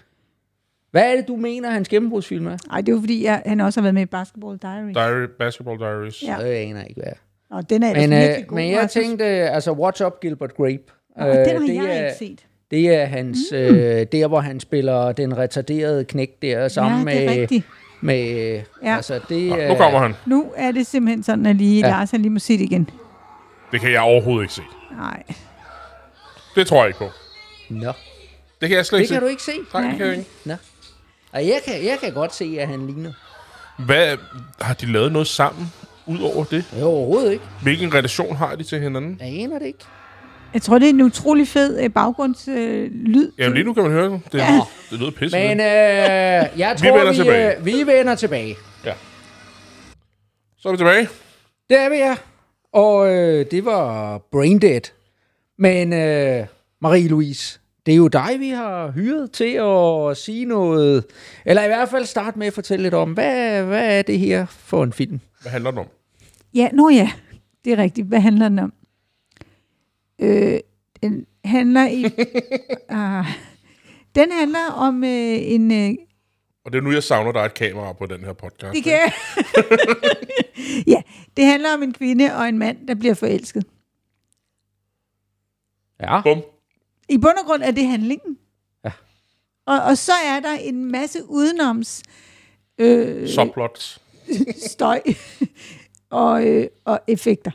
[0.90, 2.56] Hvad er det, du mener, hans gennembrudsfilm er?
[2.68, 4.94] Nej, det er jo fordi, jeg, han også har været med i Basketball Diaries.
[4.96, 6.22] Diary, Basketball Diaries.
[6.22, 6.28] Ja.
[6.40, 6.46] Ja.
[6.46, 7.12] Jeg aner ikke, hvad
[7.50, 8.56] Og den er men, virkelig øh, god.
[8.56, 9.04] men jeg Rasmus.
[9.04, 10.82] tænkte, altså, What's Up, Gilbert Grape?
[11.16, 12.46] Nå, og den har det jeg er, ikke set.
[12.70, 13.56] Det er hans, mm.
[13.56, 17.66] øh, der hvor han spiller den retarderede knæk der, sammen ja, det er med, rigtigt.
[18.00, 18.96] med Ja.
[18.96, 19.68] altså det Nå, er...
[19.68, 20.14] nu kommer han.
[20.26, 21.88] Nu er det simpelthen sådan, at lige, Ja.
[21.90, 22.90] Lars han lige må se det igen.
[23.72, 24.62] Det kan jeg overhovedet ikke se.
[24.96, 25.22] Nej.
[26.54, 27.08] Det tror jeg ikke på.
[27.70, 27.92] Nå,
[28.60, 29.24] Det kan jeg slet det ikke kan se.
[29.24, 29.52] du ikke se?
[29.74, 30.30] Nej, det kan jeg ikke.
[30.44, 30.54] Nå.
[31.32, 33.12] Og jeg kan, jeg kan godt se, at han ligner.
[33.78, 34.16] Hvad,
[34.60, 35.72] har de lavet noget sammen,
[36.06, 36.64] ud over det?
[36.80, 37.44] Jo, overhovedet ikke.
[37.62, 39.20] Hvilken relation har de til hinanden?
[39.20, 39.78] Jeg aner det ikke.
[40.54, 42.54] Jeg tror, det er en utrolig fed øh, baggrundslyd.
[42.58, 43.30] Øh, lyd.
[43.38, 44.20] Jamen lige nu kan man høre det.
[44.32, 44.60] Det, Ja.
[44.90, 45.36] det lyder pisse.
[45.38, 45.66] Men øh,
[46.60, 47.58] jeg tror, vender vi, tilbage.
[47.58, 48.56] øh, vi vender tilbage.
[48.84, 48.92] Ja.
[50.58, 51.08] Så er vi tilbage.
[51.70, 52.16] Det er vi, ja.
[52.72, 54.80] Og øh, det var Braindead.
[55.58, 56.46] Men øh,
[56.84, 61.04] Marie-Louise, det er jo dig, vi har hyret til at sige noget,
[61.46, 64.46] eller i hvert fald starte med at fortælle lidt om, hvad, hvad er det her
[64.46, 65.20] for en film?
[65.42, 65.86] Hvad handler det om?
[66.54, 67.10] Ja, nå ja,
[67.64, 68.06] det er rigtigt.
[68.06, 68.72] Hvad handler den om?
[70.18, 70.60] Øh,
[71.02, 72.04] den handler i...
[72.90, 73.26] uh,
[74.22, 75.72] den handler om øh, en...
[75.72, 75.94] Øh,
[76.64, 78.74] Og det er nu, jeg savner, der er et kamera på den her podcast.
[78.74, 79.12] det kan...
[80.94, 81.02] ja,
[81.36, 83.64] det handler om en kvinde og en mand, der bliver forelsket.
[86.00, 86.22] Ja.
[86.22, 86.42] Bum.
[87.08, 88.38] I bund og grund er det handlingen.
[88.84, 88.90] Ja.
[89.66, 92.02] Og, og så er der en masse udenoms
[92.78, 94.00] øh, Subplots.
[94.72, 95.00] støj
[96.10, 97.50] og, øh, og effekter.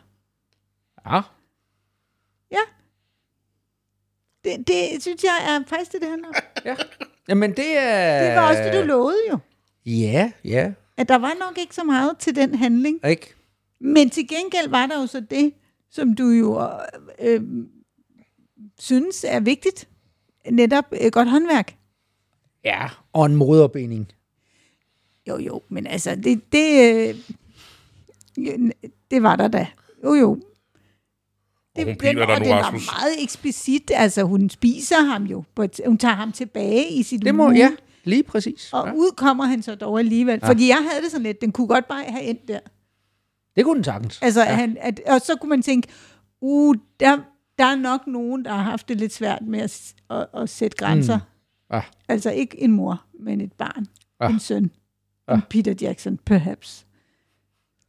[1.06, 1.22] Ja.
[4.44, 6.34] Det, det synes jeg er faktisk det, det handler om.
[6.66, 6.76] ja.
[7.30, 8.28] Jamen, det er...
[8.28, 9.38] Det var også det, du lovede jo.
[9.86, 10.72] Ja, ja.
[10.98, 13.00] At der var nok ikke så meget til den handling.
[13.06, 13.34] Ikke?
[13.80, 15.54] Men til gengæld var der jo så det,
[15.92, 16.62] som du jo
[17.20, 17.42] øh, øh,
[18.80, 19.88] synes er vigtigt.
[20.52, 21.76] Netop øh, godt håndværk.
[22.64, 24.12] Ja, og en moderbinding.
[25.28, 27.16] Jo, jo, men altså, det, det,
[28.38, 28.76] øh,
[29.12, 29.68] det var der da.
[30.04, 30.42] Jo, jo.
[31.78, 32.88] Og hun den, og nu, den Rasmus.
[32.88, 33.92] var meget eksplicit.
[33.96, 35.44] Altså, hun spiser ham jo.
[35.86, 37.72] Hun tager ham tilbage i sit Det må, hule, ja,
[38.04, 38.74] lige præcis.
[38.74, 38.94] Og Ja.
[38.94, 40.40] ud kommer han så dog alligevel.
[40.44, 40.50] Ja.
[40.50, 42.60] Fordi jeg havde det sådan lidt, den kunne godt bare have endt der.
[43.56, 44.20] Det kunne den sagtens.
[44.22, 44.54] Altså, ja.
[44.54, 45.88] han, at, og så kunne man tænke,
[46.42, 47.18] uh, der,
[47.58, 50.78] der er nok nogen, der har haft det lidt svært med at, at, at sætte
[50.78, 51.18] grænser.
[51.18, 51.76] Mm.
[51.76, 51.82] Ja.
[52.10, 53.86] Altså ikke en mor, men et barn.
[54.22, 54.28] Ja.
[54.30, 54.72] En søn.
[55.30, 55.34] Ja.
[55.34, 56.86] En Peter Jackson, perhaps.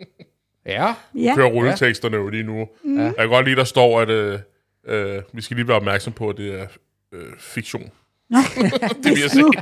[0.66, 0.94] Ja.
[1.14, 2.68] Ja, Kører rulleteksterne jo lige nu.
[2.84, 2.98] Mm.
[2.98, 4.38] Jeg kan godt lide, der står, at øh,
[4.86, 6.66] øh, vi skal lige være opmærksom på, at det er
[7.12, 7.90] øh, fiktion.
[8.30, 9.52] Nå, Det jeg hvis nu-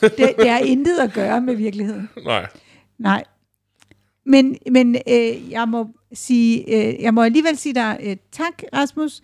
[0.00, 2.08] det, det har intet at gøre med virkeligheden.
[2.24, 2.46] Nej.
[2.98, 3.24] Nej.
[4.26, 9.20] Men, men øh, jeg må sige, øh, jeg må alligevel sige dig øh, tak, Rasmus.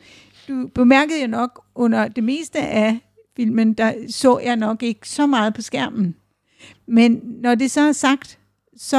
[0.48, 2.98] Du bemærkede jo nok under det meste af
[3.36, 6.14] filmen, der så jeg nok ikke så meget på skærmen.
[6.86, 8.38] Men når det så er sagt,
[8.84, 8.96] så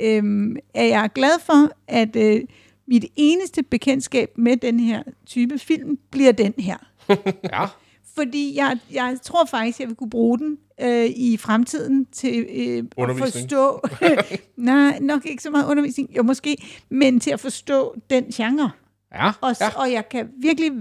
[0.00, 2.40] øh, er jeg glad for, at øh,
[2.86, 6.76] mit eneste bekendtskab med den her type film bliver den her.
[7.52, 7.66] Ja.
[8.14, 13.08] Fordi jeg, jeg tror faktisk, jeg vil kunne bruge den øh, i fremtiden til øh,
[13.08, 13.80] at forstå...
[14.56, 16.56] nej, nok ikke så meget undervisning, jo måske,
[16.88, 18.70] men til at forstå den genre.
[19.14, 19.30] Ja.
[19.40, 19.68] Og, ja.
[19.68, 20.72] og jeg kan virkelig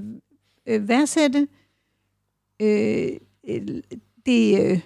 [0.68, 1.48] øh, værdsætte
[2.62, 3.10] øh,
[4.26, 4.80] det, øh,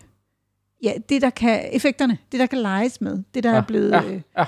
[0.84, 3.91] ja, det, der kan, effekterne, det, der kan leges med, det, der Ja, er blevet...
[3.91, 4.46] ja, Øh, ja.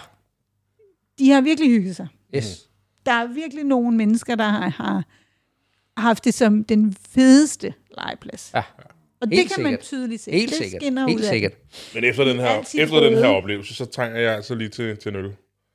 [1.20, 2.08] de har virkelig hygget sig.
[2.36, 2.70] Yes.
[3.06, 5.04] Der er virkelig nogle mennesker, der har, har
[5.98, 8.52] haft det som den fedeste legeplads.
[8.56, 8.64] Ja.
[9.22, 9.86] Og det Helt kan man sikkert.
[9.86, 10.32] tydeligt se.
[10.32, 10.84] Helt det sikkert.
[10.84, 11.30] Helt ud af.
[11.30, 11.52] sikkert.
[11.94, 15.16] Men efter den her, efter den her oplevelse, så trænger jeg altså lige til, til
[15.16, 15.32] en.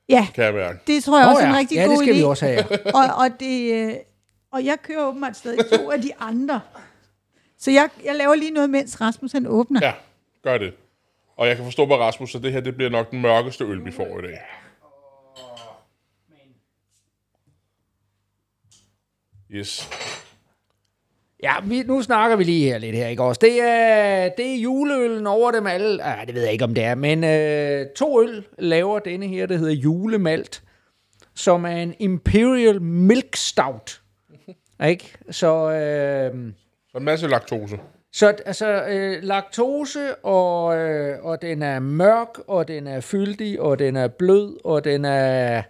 [0.09, 0.79] Ja, Kan jeg mærke.
[0.87, 1.53] det tror jeg Åh også er ja.
[1.53, 2.17] en rigtig ja, god det skal idé.
[2.17, 2.65] vi også have.
[2.71, 2.77] ja.
[2.99, 3.95] og, og, det, øh,
[4.53, 6.61] og jeg kører åbenbart stadig to af de andre.
[7.59, 9.81] Så jeg, jeg laver lige noget, mens Rasmus han åbner.
[9.83, 9.93] Ja,
[10.43, 10.75] gør det.
[11.37, 13.85] Og jeg kan forstå på Rasmus, at det her det bliver nok den mørkeste øl,
[13.85, 14.39] vi får i dag.
[19.51, 19.91] Yes.
[21.43, 23.39] Ja, vi, nu snakker vi lige her lidt her, ikke også?
[23.43, 26.03] Det er, det er juleøllen over dem alle.
[26.05, 29.47] Ah, det ved jeg ikke, om det er, men øh, to øl laver denne her,
[29.47, 30.63] der hedder julemalt,
[31.35, 34.01] som er en Imperial Milk Stout.
[34.89, 35.13] ikke?
[35.31, 36.53] Så, øh,
[36.91, 37.79] Så en masse laktose.
[38.19, 43.79] Så altså, øh, laktose, og, øh, og den er mørk, og den er fyldig, og
[43.79, 45.63] den er blød, og den er...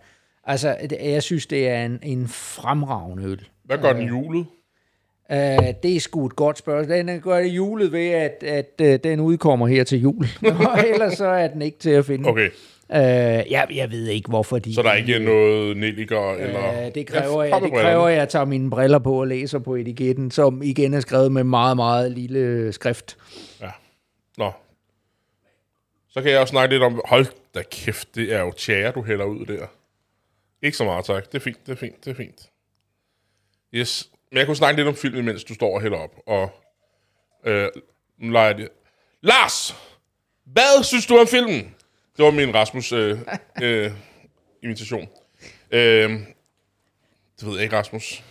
[0.44, 3.48] Altså, jeg synes, det er en, en fremragende øl.
[3.64, 4.46] Hvad gør den julet?
[5.30, 5.37] Uh,
[5.82, 6.96] det er sgu et godt spørgsmål.
[6.96, 10.26] Den gør det julet ved, at, at uh, den udkommer her til jul.
[10.72, 12.28] Og ellers så er den ikke til at finde.
[12.28, 12.50] Okay.
[12.92, 13.01] Øh,
[13.51, 14.74] jeg, jeg ved ikke, hvorfor de...
[14.74, 16.87] Så der er ikke noget nelliker eller...
[16.87, 19.74] Øh, det kræver, frem det kræver, at jeg tager mine briller på og læser på
[19.74, 23.16] etiketten, som igen er skrevet med meget, meget lille skrift.
[23.61, 23.70] Ja.
[24.38, 24.53] Nå.
[26.11, 27.01] Så kan jeg også snakke lidt om...
[27.05, 29.66] Hold da kæft, det er jo tjære, du hælder ud der.
[30.62, 31.33] Ikke så meget, tak.
[31.33, 32.51] Det er fint, det er fint, det er fint.
[33.74, 34.11] Yes.
[34.31, 36.14] Men jeg kunne snakke lidt om filmen, mens du står og hælder op.
[36.27, 36.51] Og
[37.46, 37.68] øh,
[38.18, 38.68] nu leger jeg det.
[39.20, 39.77] Lars!
[40.44, 41.74] Hvad synes du om filmen?
[42.18, 43.18] Det var min Rasmus øh,
[43.62, 43.90] øh,
[44.62, 45.09] invitation.
[45.70, 46.11] Øh,
[47.40, 48.24] det ved jeg ikke, Rasmus.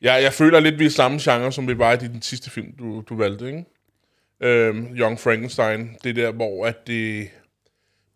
[0.00, 2.72] Jeg, jeg føler lidt, vi er samme genre, som vi var i den sidste film,
[2.72, 3.64] du, du valgte, ikke?
[4.40, 5.96] Øhm, Young Frankenstein.
[6.04, 7.30] Det der, hvor at det,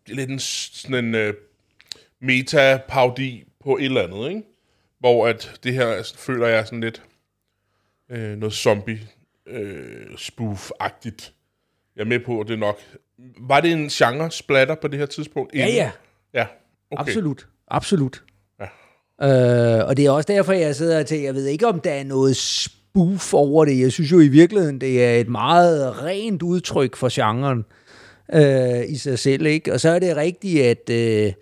[0.07, 1.33] det er lidt en, sådan en øh,
[2.19, 4.43] meta-parodi på et eller andet, ikke?
[4.99, 7.03] Hvor at det her føler jeg sådan lidt
[8.09, 9.07] øh, noget zombie
[9.47, 11.31] øh, spoof-agtigt.
[11.95, 12.79] Jeg er med på, at det nok...
[13.47, 15.55] Var det en genre-splatter på det her tidspunkt?
[15.55, 15.91] Ja, ja.
[16.33, 16.45] Ja,
[16.91, 17.01] okay.
[17.01, 17.47] Absolut.
[17.71, 18.23] Absolut.
[18.59, 18.65] Ja.
[19.79, 21.91] Øh, og det er også derfor, jeg sidder og tænker, jeg ved ikke, om der
[21.91, 23.79] er noget spoof over det.
[23.79, 27.65] Jeg synes jo i virkeligheden, det er et meget rent udtryk for genren
[28.33, 29.45] øh, i sig selv.
[29.45, 29.73] Ikke?
[29.73, 31.33] Og så er det rigtigt, at, øh,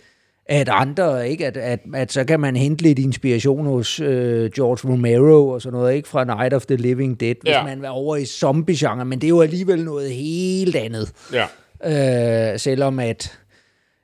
[0.46, 1.48] at andre, ikke?
[1.48, 5.80] At, at, at så kan man hente lidt inspiration hos øh, George Romero og sådan
[5.80, 6.08] noget, ikke?
[6.10, 7.64] fra Night of the Living Dead, hvis Ja.
[7.64, 11.12] man var over i zombie-genre, men det er jo alligevel noget helt andet.
[11.34, 11.46] Ja.
[11.86, 13.40] Øh, selvom at,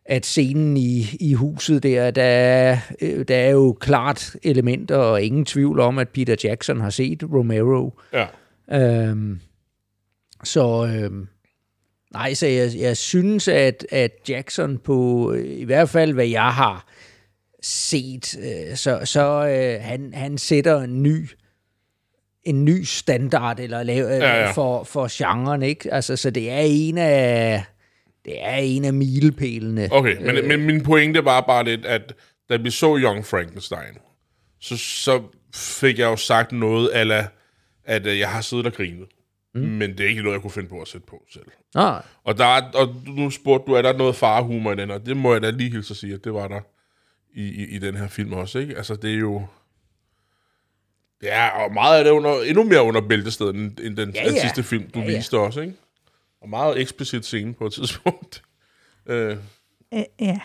[0.05, 5.21] at scenen i, i huset der, der er, øh, der er jo klart elementer, og
[5.21, 7.99] ingen tvivl om, at Peter Jackson har set Romero.
[8.13, 8.27] Ja.
[8.71, 9.39] Øhm,
[10.43, 11.27] så øhm,
[12.13, 16.53] nej, så jeg, jeg synes, at, at Jackson på, øh, i hvert fald hvad jeg
[16.53, 16.87] har
[17.61, 21.29] set, øh, så, så øh, han, han sætter en ny
[22.47, 24.51] en ny standard eller lave, Ja, ja.
[24.51, 25.93] for, for genren, ikke?
[25.93, 27.63] Altså, så det er en af
[28.25, 29.87] det er en af milepælene.
[29.91, 30.45] Okay, men, øh.
[30.45, 32.13] men min pointe var bare lidt, at
[32.49, 33.97] da vi så Young Frankenstein,
[34.61, 35.21] så, så
[35.55, 37.27] fik jeg jo sagt noget, ala,
[37.85, 39.07] at øh, jeg har siddet og grinet.
[39.55, 39.61] Mm.
[39.61, 41.45] Men det er ikke noget, jeg kunne finde på at sætte på selv.
[41.75, 45.05] Nå, Og, der er, og nu spurgte du, er der noget farehumor i den, og
[45.05, 46.59] det må jeg da lige hilse at sige, at det var der
[47.35, 48.77] i, i, i den her film også, ikke?
[48.77, 49.45] Altså, det er jo...
[51.23, 54.23] Ja, og meget af det er under, endnu mere under bæltestedet, end, end den, Ja,
[54.23, 55.17] ja, sidste film, du Ja, ja, ja.
[55.17, 55.73] viste også, ikke?
[56.41, 58.43] Og meget eksplicit scene på et tidspunkt.
[59.09, 59.37] øh,
[59.93, 60.39] Øh, ja.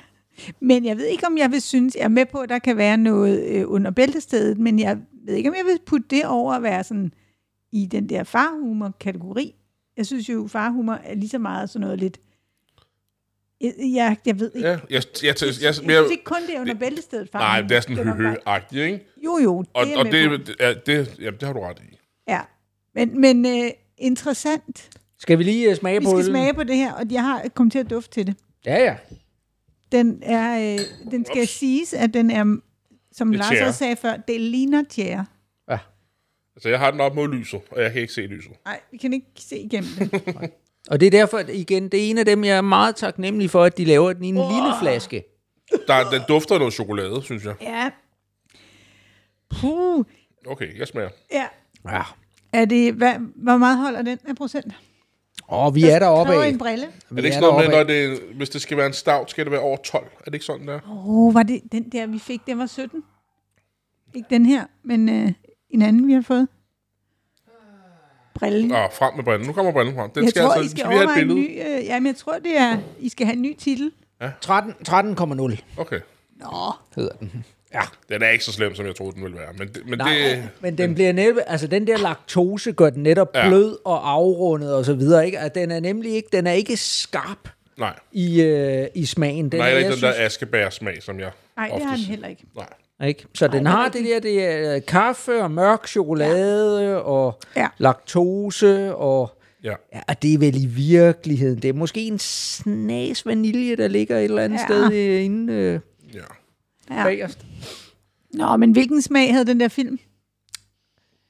[0.60, 2.76] Men jeg ved ikke, om jeg vil synes, jeg er med på, at der kan
[2.76, 6.54] være noget øh, under bæltestedet, men jeg ved ikke, om jeg vil putte det over
[6.54, 7.12] at være sådan
[7.72, 9.54] i den der farhumor-kategori.
[9.96, 12.20] Jeg synes jo, farhumor er lige så meget sådan noget lidt...
[13.62, 14.68] Jeg, jeg, jeg ved ikke.
[14.68, 17.68] ja, jeg, jeg, jeg, jeg, jeg, jeg ikke kun, det er under bæltestedet Nej, farhumor.
[17.68, 19.06] det er sådan høhø-agtigt, ikke?
[19.24, 20.36] Jo, jo, det Og, er og det, på.
[20.36, 21.96] det, ja, det, jamen, det har du ret i.
[22.28, 22.40] Ja.
[22.94, 24.90] Men, men øh, interessant.
[25.18, 26.30] skal vi lige øh, smage Vi på skal øllen?
[26.32, 28.34] smage på det her, og jeg har kommet til at dufte til det.
[28.66, 28.96] Ja, ja.
[29.92, 31.50] Den er, øh, den skal Ups.
[31.50, 32.56] siges, at den er,
[33.12, 35.26] som Det Lars også sagde før, det ligner tjære.
[35.70, 35.78] ja.
[36.56, 38.52] Altså, jeg har den op mod lyset, og jeg kan ikke se lyset.
[38.64, 40.10] Nej, vi kan ikke se igennem det.
[40.90, 43.50] Og det er derfor, at igen, det er en af dem, jeg er meget taknemmelig
[43.50, 44.50] for, at de laver den i en oh.
[44.50, 45.24] lille flaske.
[45.86, 47.54] Der, den dufter af noget chokolade, synes jeg.
[47.60, 47.90] ja.
[49.60, 50.04] Puh.
[50.46, 51.08] Okay, jeg smager.
[51.32, 51.46] Ja.
[51.88, 52.02] Ja.
[52.52, 54.74] Er det, hvad, hvor meget holder den af procent?
[55.48, 56.48] Og vi er deroppe Kræver af.
[56.48, 56.86] en brille.
[56.86, 59.44] Er det ikke sådan noget med, når det, hvis det skal være en stout, skal
[59.44, 60.04] det være over 12?
[60.04, 60.80] Er det ikke sådan der?
[60.90, 63.02] Åh, oh, var det den der, vi fik, den var 17?
[64.14, 65.32] Ikke den her, men øh,
[65.70, 66.48] en anden, vi har fået.
[68.42, 68.68] Brillen.
[68.68, 69.46] Nå, frem med brillen.
[69.46, 70.10] Nu kommer brillen frem.
[70.10, 71.38] Den jeg skal tror, altså, I skal skal vi have et billede?
[71.40, 71.78] ny...
[71.80, 72.78] Øh, jamen, jeg tror, det er...
[73.00, 73.92] I skal have en ny titel.
[74.40, 76.00] 13 13,0 Okay.
[76.40, 76.72] Nå.
[76.96, 77.44] hedder den.
[77.74, 79.48] Ja, den er ikke så slem, som jeg troede, den ville være.
[79.58, 83.02] Men, det, men Nej, det, men den bliver netop, altså den der laktose gør den
[83.02, 83.48] netop Ja.
[83.48, 85.38] blød og afrundet og så videre, ikke?
[85.38, 89.48] At den er nemlig ikke, den er ikke skarp nej, i, øh, i smagen.
[89.52, 92.44] Den nej, er, ikke den der askebær-smag, som jeg Nej, det har den heller ikke.
[92.56, 92.66] Nej.
[93.04, 93.24] Ikke?
[93.34, 96.94] Så den det er har det der, det er øh, kaffe og mørk chokolade ja.
[96.96, 97.68] og Ja.
[97.78, 99.38] laktose og...
[99.64, 99.74] Ja.
[99.94, 101.62] Ja, og det er vel i virkeligheden.
[101.62, 104.64] Det er måske en snas vanilje, der ligger et eller andet Ja.
[104.66, 105.80] sted inde øh,
[106.14, 106.20] ja.
[106.96, 107.02] Ja.
[107.04, 107.38] bagerst.
[108.34, 109.98] Nå, men hvilken smag havde den der film?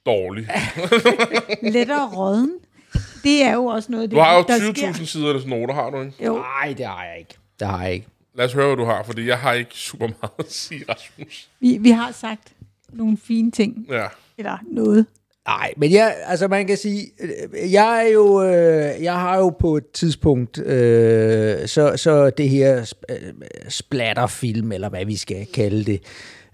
[0.06, 0.48] Dårlig.
[1.72, 2.50] Lettere råden.
[3.24, 4.92] Det er jo også noget, det, Du har jo der sker.
[4.92, 6.24] 20.000 sider af noter, har du ikke?
[6.24, 7.34] Jo, Nej, det har jeg ikke.
[7.60, 8.06] Det har jeg ikke.
[8.34, 11.48] Lad os høre, hvad du har, fordi jeg har ikke super meget at sige, Rasmus.
[11.60, 12.52] vi, vi har sagt
[12.92, 13.86] nogle fine ting.
[13.90, 14.06] Ja.
[14.38, 15.06] Eller noget.
[15.46, 19.50] Nej, men jeg, altså man kan sige, øh, jeg er jo, øh, jeg har jo
[19.50, 23.16] på et tidspunkt, øh, så, så det her øh,
[23.68, 26.02] splatterfilm, eller hvad vi skal kalde det,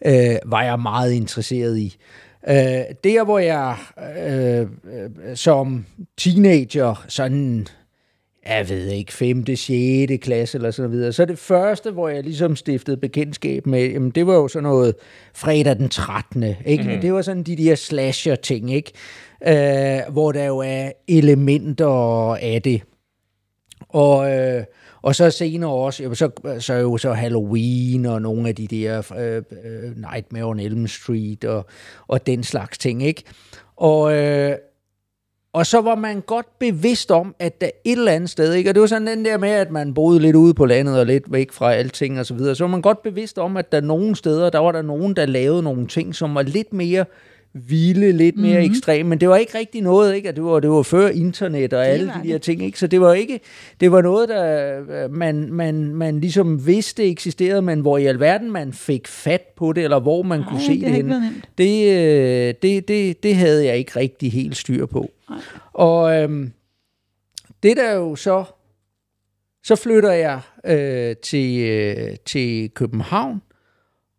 [0.07, 1.97] øh, var jeg meget interesseret i.
[2.49, 2.55] Øh,
[3.05, 3.77] der, hvor jeg
[4.19, 4.67] øh,
[5.35, 5.87] som
[6.17, 7.67] teenager sådan
[8.49, 10.23] jeg ved ikke, 5., 6.
[10.23, 11.13] klasse eller sådan videre.
[11.13, 14.95] Så det første, hvor jeg ligesom stiftede bekendtskab med, jamen det var jo sådan noget
[15.35, 16.45] fredag den 13.
[16.67, 16.85] Ikke?
[16.85, 17.01] Mm-hmm.
[17.01, 18.93] Det var sådan de der slasher-ting, ikke?
[19.47, 21.89] Øh, hvor der jo er elementer
[22.35, 22.83] af det.
[23.89, 24.65] Og, øh,
[25.03, 29.13] og så senere også, jamen, så, så jo så Halloween og nogle af de der
[29.19, 31.67] øh, øh, Nightmare on Elm Street og,
[32.07, 33.23] og den slags ting, ikke?
[33.77, 34.57] Og, øh,
[35.59, 38.71] og så var man godt bevidst om, at der et eller andet sted, ikke?
[38.71, 41.07] og det var sådan den der med, at man boede lidt ude på landet og
[41.07, 43.81] lidt væk fra alting og så videre, så var man godt bevidst om, at der
[43.81, 47.05] nogle steder, der var der nogen, der lavede nogle ting, som var lidt mere
[47.55, 48.57] vilde, lidt mere Mhm.
[48.61, 48.73] mm-hmm.
[48.73, 50.29] ekstreme, men det var ikke rigtig noget, ikke?
[50.29, 52.29] Og det var, det var før internet og alle var de det.
[52.33, 52.79] der ting, ikke?
[52.79, 53.41] Så det var ikke,
[53.81, 58.51] det var noget, der øh, man, man, man ligesom vidste eksisterede, men hvor i alverden
[58.51, 61.21] man fik fat på det, eller hvor man Nej, kunne se det det, henne.
[61.21, 61.49] nemt.
[61.59, 65.11] Det, øh, det, det, det havde jeg ikke rigtig helt styr på.
[65.31, 65.39] Nej.
[65.73, 66.53] Og øhm,
[67.63, 68.45] det der jo så,
[69.65, 73.43] så flytter jeg øh, til, øh, til København,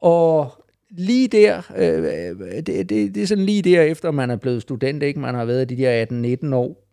[0.02, 0.59] og
[0.90, 4.62] lige der, øh, øh, det, det, det er sådan lige der efter man er blevet
[4.62, 5.20] student, ikke?
[5.20, 6.06] Man har været de der
[6.52, 6.86] 18-19 år.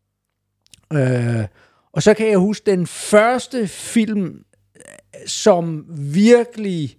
[0.92, 1.44] Øh,
[1.92, 4.44] og så kan jeg huske den første film,
[4.76, 6.98] øh, som virkelig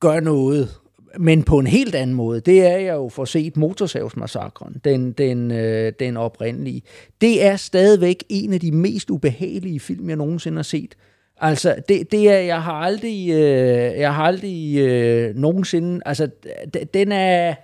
[0.00, 0.68] gør noget,
[1.18, 2.40] men på en helt anden måde.
[2.40, 6.82] Det er jeg jo for set Motorsavsmassakren, den, den, øh, den oprindelige.
[7.20, 10.96] Det er stadigvæk en af de mest ubehagelige film, jeg nogensinde har set.
[11.36, 16.30] Altså, det, det er, jeg har aldrig, øh, jeg har aldrig øh, nogensinde, altså,
[16.94, 17.54] den er,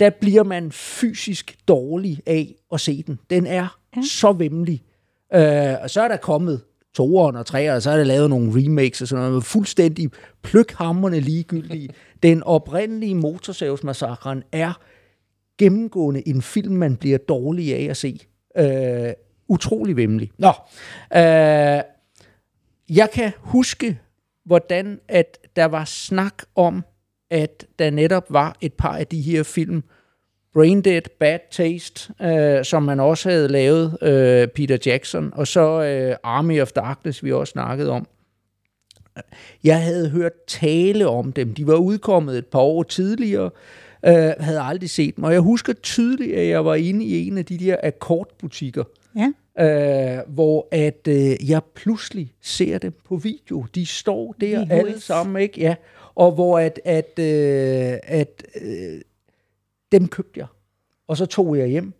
[0.00, 3.18] der bliver man fysisk dårlig af at se den.
[3.30, 4.02] Den er ja.
[4.02, 4.82] så vemmelig.
[5.34, 6.60] Øh, og så er der kommet
[6.94, 10.10] toeren og treeren, og så er der lavet nogle remakes og sådan noget, fuldstændig
[10.42, 11.88] pløkhammerne ligegyldige.
[12.22, 14.80] Den oprindelige Motorsavsmassakren er
[15.58, 18.20] gennemgående en film, man bliver dårlig af at se.
[18.56, 19.12] Øh,
[19.48, 20.30] utrolig vemmelig.
[20.38, 20.48] Nå,
[21.16, 21.80] øh,
[22.90, 23.98] jeg kan huske,
[24.44, 26.84] hvordan at der var snak om,
[27.30, 29.82] at der netop var et par af de her film,
[30.54, 36.16] Braindead, Bad Taste, øh, som man også havde lavet, øh, Peter Jackson, og så øh,
[36.22, 38.06] Army of Darkness, vi også snakkede om.
[39.64, 41.54] Jeg havde hørt tale om dem.
[41.54, 43.50] De var udkommet et par år tidligere,
[44.06, 45.24] øh, havde aldrig set dem.
[45.24, 48.84] Og jeg husker tydeligt, at jeg var inde i en af de der akkordbutikker,
[49.16, 53.66] Ja øh, hvor at øh, jeg pludselig ser dem på video.
[53.74, 54.70] De står der VHS.
[54.70, 55.60] alle sammen, ikke?
[55.60, 55.74] Ja.
[56.14, 59.00] Og hvor at, at, øh, at øh,
[59.92, 60.46] dem købte jeg.
[61.08, 61.92] Og så tog jeg hjem.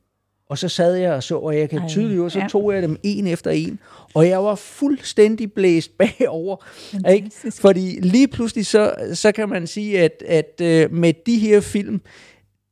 [0.48, 2.48] Og så sad jeg og så, og jeg kan tydeligt så ja.
[2.48, 3.78] tog jeg dem en efter en.
[4.14, 6.56] Og jeg var fuldstændig blæst bagover.
[7.10, 7.30] Ikke?
[7.50, 12.00] Fordi lige pludselig, så, så kan man sige, at, at øh, med de her film,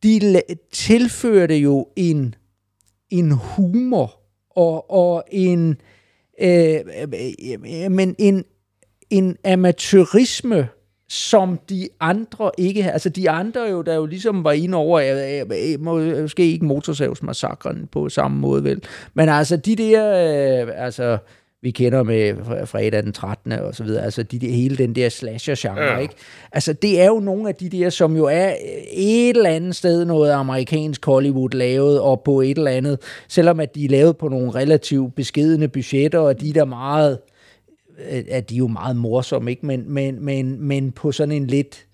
[0.02, 2.34] de tilførte jo en,
[3.10, 4.18] en humor
[4.58, 5.80] og, og en,
[6.40, 8.44] øh, øh, men en,
[9.10, 10.68] en amatørisme,
[11.08, 12.92] som de andre ikke havde.
[12.92, 16.64] Altså de andre jo, der jo ligesom var inde over, jeg, jeg, må, måske ikke
[16.64, 18.82] motorsavsmassakren på samme måde vel,
[19.14, 20.08] men altså de der,
[20.62, 21.18] øh, altså
[21.62, 23.52] vi kender med fr- fredag den 13.
[23.52, 25.98] og så videre, altså de, der- hele den der slasher-genre, Ja.
[25.98, 26.14] ikke?
[26.52, 28.54] Altså det er jo nogle af de der, som jo er
[28.92, 33.74] et eller andet sted noget amerikansk Hollywood lavet, og på et eller andet, selvom at
[33.74, 37.18] de er lavet på nogle relativt beskedende budgetter, og de er der meget,
[38.10, 39.66] øh, at de er jo meget morsomme, ikke?
[39.66, 41.86] Men, men, men, men på sådan en lidt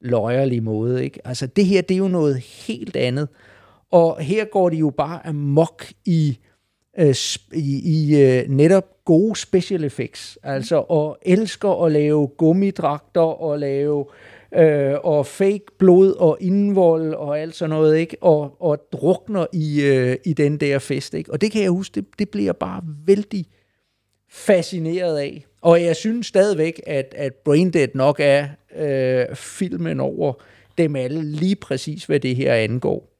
[0.00, 1.20] løjerlig måde, ikke?
[1.24, 3.28] Altså det her, det er jo noget helt andet.
[3.90, 6.38] Og her går de jo bare amok i,
[6.98, 7.14] øh,
[7.52, 10.38] i, i øh, netop gode special effects.
[10.42, 14.04] Altså, og elsker at lave gummidragter og lave
[14.54, 18.16] øh, og fake blod og indvold og alt sådan noget, ikke?
[18.20, 21.32] Og, og drukner i, øh, i den der fest, ikke?
[21.32, 23.46] Og det kan jeg huske, det, det bliver bare vældig
[24.30, 25.46] fascineret af.
[25.60, 30.32] Og jeg synes stadigvæk, at, at Braindead nok er øh, filmen over
[30.78, 33.11] dem alle, lige præcis hvad det her angår.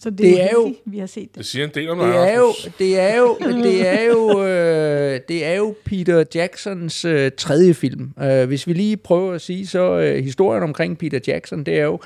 [0.00, 1.46] Så det, Det er er jo vi har set Det det.
[1.46, 5.44] siger en del om Det er jo, det er jo, det er jo, øh, det
[5.44, 8.10] er jo Peter Jacksons øh, tredje film.
[8.22, 11.84] Øh, hvis vi lige prøver at sige, så øh, historien omkring Peter Jackson, det er
[11.84, 11.98] jo,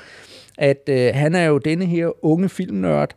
[0.57, 3.11] at øh, han er jo denne her unge filmnørd.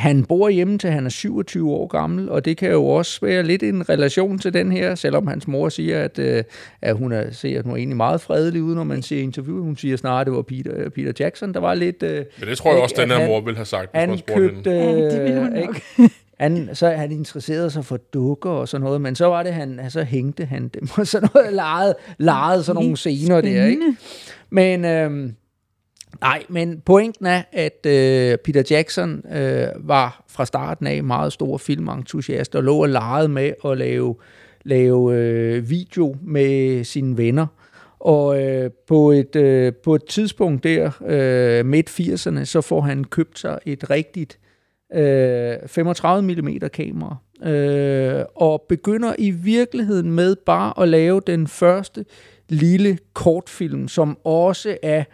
[0.00, 3.42] Han bor hjemme til han er 27 år gammel, og det kan jo også være
[3.42, 6.42] lidt en relation til den her, selvom hans mor siger, at, øh,
[6.82, 9.62] at hun er, ser, at hun er egentlig meget fredelig ud, når man ser interviewet.
[9.62, 12.02] Hun siger snarere, at det var Peter, Peter Jackson, der var lidt...
[12.02, 13.90] Øh, Men det tror jeg også, Ikke, den at her han- mor ville have sagt,
[13.90, 14.70] hvis man han spurgte købte...
[14.70, 15.00] hende.
[15.02, 15.80] Ja, det ville hun øh, nok.
[16.40, 19.80] Han, så han interesserede sig for dukker og sådan noget, men så var det, han,
[19.88, 23.94] så hængte han dem og sådan noget, legede, legede sådan nogle scener der, ikke?
[24.50, 25.34] Men øhm,
[26.20, 31.58] Nej, men pointen er, at øh, Peter Jackson øh, var fra starten af meget stor
[31.58, 34.14] filmentusiast og lå og legede med at lave,
[34.64, 37.46] lave øh, video med sine venner.
[37.98, 43.04] Og øh, på, et, øh, på et tidspunkt der, øh, midt 80'erne, så får han
[43.04, 44.38] købt sig et rigtigt
[44.94, 47.16] øh, 35 mm kamera.
[47.44, 52.04] Øh, og begynder i virkeligheden med bare at lave den første
[52.48, 55.04] lille kortfilm, som også er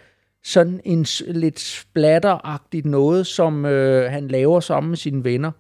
[0.47, 5.51] sådan en lidt splatteragtigt noget, som øh, han laver sammen med sine venner.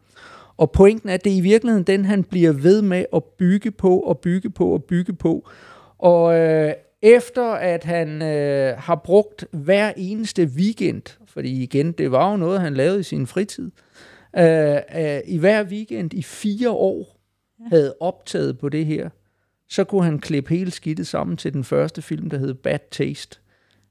[0.56, 3.70] Og pointen er, at det er i virkeligheden den, han bliver ved med at bygge
[3.70, 5.48] på og bygge på og bygge på.
[5.98, 6.72] Og øh,
[7.02, 12.60] efter at han øh, har brugt hver eneste weekend, fordi igen, det var jo noget,
[12.60, 13.70] han lavede i sin fritid,
[14.38, 17.20] øh, øh, i hver weekend i fire år
[17.68, 19.08] havde optaget på det her,
[19.68, 23.38] så kunne han klippe hele skidtet sammen til den første film, der hed Bad Taste.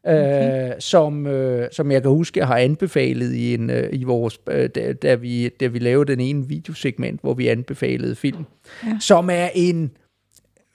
[0.05, 0.69] Okay.
[0.69, 4.39] Øh, som, øh, som jeg kan huske, jeg har anbefalet i, en, øh, i vores,
[4.49, 8.43] øh, da, da, vi, da vi lavede den ene videosegment, hvor vi anbefalede film,
[8.85, 8.97] ja.
[8.99, 9.91] som er en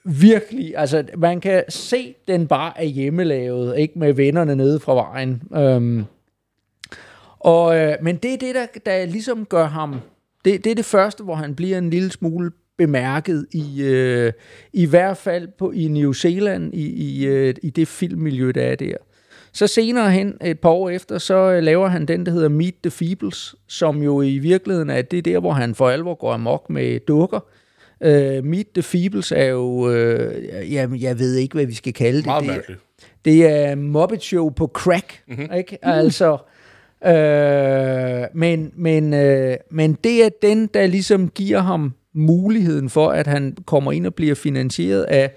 [0.05, 5.41] virkelig, altså man kan se, den bare er hjemmelavet, ikke med vennerne nede fra vejen.
[5.55, 6.05] Øhm,
[7.39, 9.95] og, øh, men det er det, der, der ligesom gør ham,
[10.45, 14.33] det, det er det første, hvor han bliver en lille smule bemærket i, øh,
[14.73, 18.75] i hvert fald på, i New Zealand, i, i, øh, i det filmmiljø, der er
[18.75, 18.95] der.
[19.53, 22.75] Så senere hen, et par år efter, så øh, laver han den, der hedder Meet
[22.83, 26.69] the Feebles, som jo i virkeligheden er det der, hvor han for alvor går amok
[26.69, 27.39] med dukker.
[28.05, 32.17] Uh, Meet the Feebles er jo, uh, jamen, jeg ved ikke, hvad vi skal kalde
[32.17, 32.25] det.
[32.25, 32.73] Meget det, er-
[33.25, 35.49] det er Muppet Show på crack, mm-hmm.
[35.57, 35.77] ikke?
[35.81, 36.37] Altså,
[37.05, 43.27] øh, men, men, øh, men det er den, der ligesom giver ham muligheden for, at
[43.27, 45.31] han kommer ind og bliver finansieret af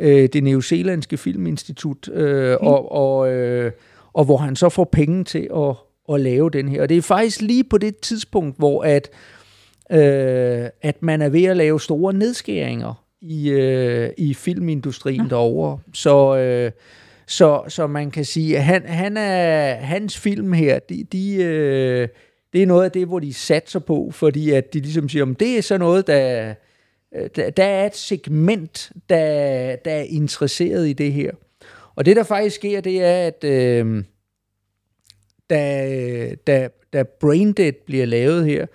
[0.00, 3.72] øh, det neozelandske filminstitut, øh, og, og, øh,
[4.12, 5.74] og hvor han så får penge til at,
[6.14, 6.82] at lave den her.
[6.82, 9.08] Og det er faktisk lige på det tidspunkt, hvor at,
[9.90, 15.28] øh, at man er ved at lave store nedskæringer i, øh, i filmindustrien ja.
[15.28, 15.78] derovre.
[15.92, 16.70] Så, øh,
[17.26, 22.08] så, så man kan sige, at han, han er, hans film her, de, de, øh,
[22.52, 25.40] det er noget af det, hvor de satser på, fordi at de ligesom siger, at
[25.40, 26.54] det er så noget, der,
[27.14, 31.32] Øh, der, der er et segment, der, der er interesseret i det her.
[31.94, 34.04] Og det, der faktisk sker, det er, at øh,
[35.50, 38.66] da, da, da Braindead bliver lavet her,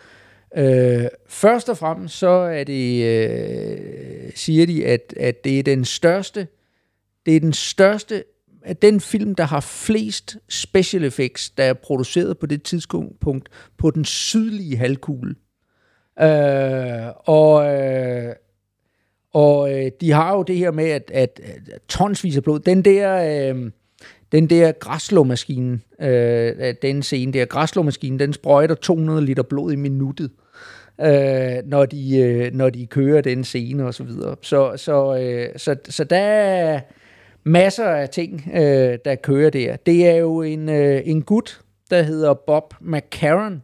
[0.58, 5.86] øh, først og fremmest så er det, øh, siger de, at, at det er den
[5.86, 6.48] største,
[7.26, 8.24] det er den største,
[8.64, 13.92] at den film, der har flest special effects, der er produceret på det tidspunkt på
[13.92, 15.36] den sydlige halvkugle.
[16.22, 18.34] Øh, og, øh,
[19.34, 21.42] og øh, de har jo det her med, at, at,
[21.72, 23.72] at tonsvis af blod, den der, øh,
[24.32, 30.32] den der græslåmaskine, øh, den scene der, græsslåmaskinen, den sprøjter 200 liter blod i minuttet,
[31.02, 34.36] øh, når, de, øh, når de kører den scene og så videre.
[34.42, 36.80] Så, så, øh, så, så der er
[37.44, 39.76] masser af ting, øh, der kører der.
[39.76, 43.62] Det er jo en, øh, en gut, der hedder Bob McCarron,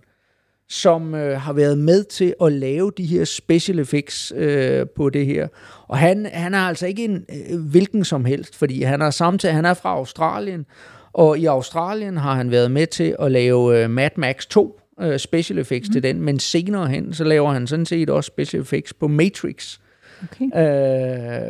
[0.71, 5.25] som øh, har været med til at lave de her special effects øh, på det
[5.25, 5.47] her.
[5.87, 9.55] Og han, han er altså ikke en øh, hvilken som helst, fordi han er samtidig,
[9.55, 10.65] han er fra Australien,
[11.13, 15.19] og i Australien har han været med til at lave øh, Mad Max 2 øh,
[15.19, 15.93] special effects mm.
[15.93, 19.77] til den, men senere hen, så laver han sådan set også special effects på Matrix
[20.23, 20.45] Okay.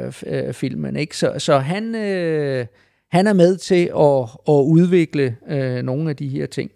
[0.05, 0.95] øh, øh, filmen.
[0.95, 1.17] Ikke?
[1.17, 2.65] Så, så han, øh,
[3.11, 6.71] han er med til at, at udvikle øh, nogle af de her ting.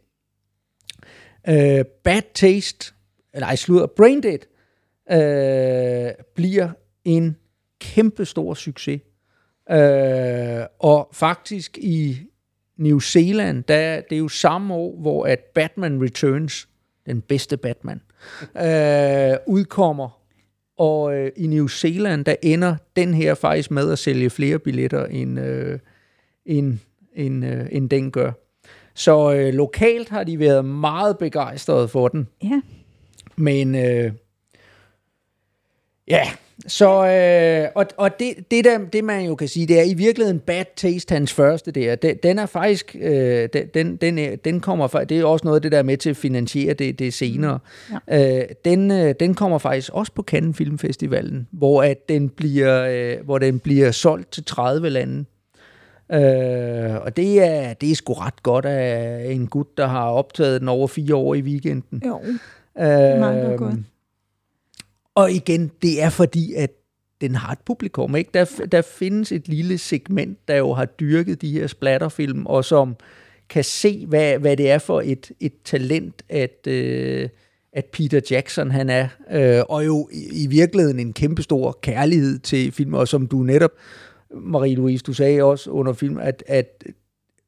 [1.50, 2.94] Øh, Bad Taste,
[3.34, 4.40] eller ej, slutter, Braindead,
[5.12, 6.70] øh, bliver
[7.06, 7.38] en
[7.80, 9.02] kæmpe stor succes.
[9.72, 12.18] Øh, og faktisk i
[12.78, 16.68] New Zealand, der, det er jo samme år, hvor at Batman Returns,
[17.06, 18.02] den bedste Batman,
[18.58, 20.22] øh, udkommer.
[20.78, 25.06] Og øh, i New Zealand, der ender den her faktisk med at sælge flere billetter,
[25.06, 25.80] end, øh,
[26.46, 26.78] end,
[27.14, 28.32] end, øh, end den gør.
[28.96, 32.28] Så øh, lokalt har de været meget begejstrede for den.
[32.44, 32.62] Ja.
[33.36, 34.12] Men øh,
[36.08, 36.24] ja,
[36.68, 39.94] så øh, og, og det, det, der, det man jo kan sige, det er i
[39.94, 41.96] virkeligheden Bad Taste, hans første der.
[41.96, 45.46] Den, den er faktisk, øh, den- den, den, er, den kommer fra, det er også
[45.46, 47.60] noget af det der er med til at finansiere det, det senere.
[48.10, 48.38] Ja.
[48.40, 53.26] Øh, den, øh, den kommer faktisk også på Cannes Filmfestivalen, hvor at den bliver, øh,
[53.26, 55.26] hvor den bliver solgt til 30 lande.
[56.12, 60.62] Øh, og det er, det er sgu ret godt af en gut, der har optaget
[60.62, 62.04] den over fire år i weekenden.
[62.06, 62.22] Jo,
[62.76, 63.76] er meget godt.
[65.16, 66.72] Og igen, det er fordi, at
[67.22, 68.16] den har et publikum.
[68.16, 68.30] Ikke?
[68.34, 72.96] Der, der findes et lille segment, der jo har dyrket de her splatterfilm, og som
[73.50, 77.30] kan se, hvad, hvad det er for et, et talent, at, øh,
[77.74, 79.08] at Peter Jackson han er.
[79.32, 83.72] Øh, og jo i, i virkeligheden en kæmpestor kærlighed til film, og som du netop,
[84.36, 86.84] Marie-Louise, du sagde også under film, at, at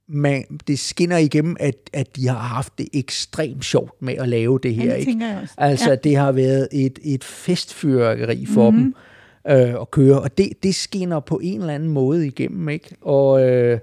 [0.09, 4.59] man, det skinner igennem, at, at de har haft det ekstremt sjovt med at lave
[4.63, 4.85] det her.
[4.85, 5.25] Ja, det ikke?
[5.25, 5.53] jeg også.
[5.57, 5.95] Altså, Ja.
[5.95, 8.79] det har været et, et festfyrkeri for Mhm.
[8.79, 8.93] mm-hmm.
[9.47, 12.95] dem øh, at køre, og det, det skinner på en eller anden måde igennem, ikke?
[13.01, 13.79] Og, øh,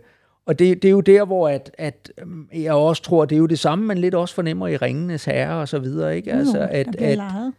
[0.46, 3.38] og det, det er jo der, hvor at, at øhm, jeg også tror, det er
[3.38, 6.32] jo det samme, man lidt også fornemmer i Ringenes Herre og så videre, ikke?
[6.32, 7.52] Altså, Jo, at, at, leget.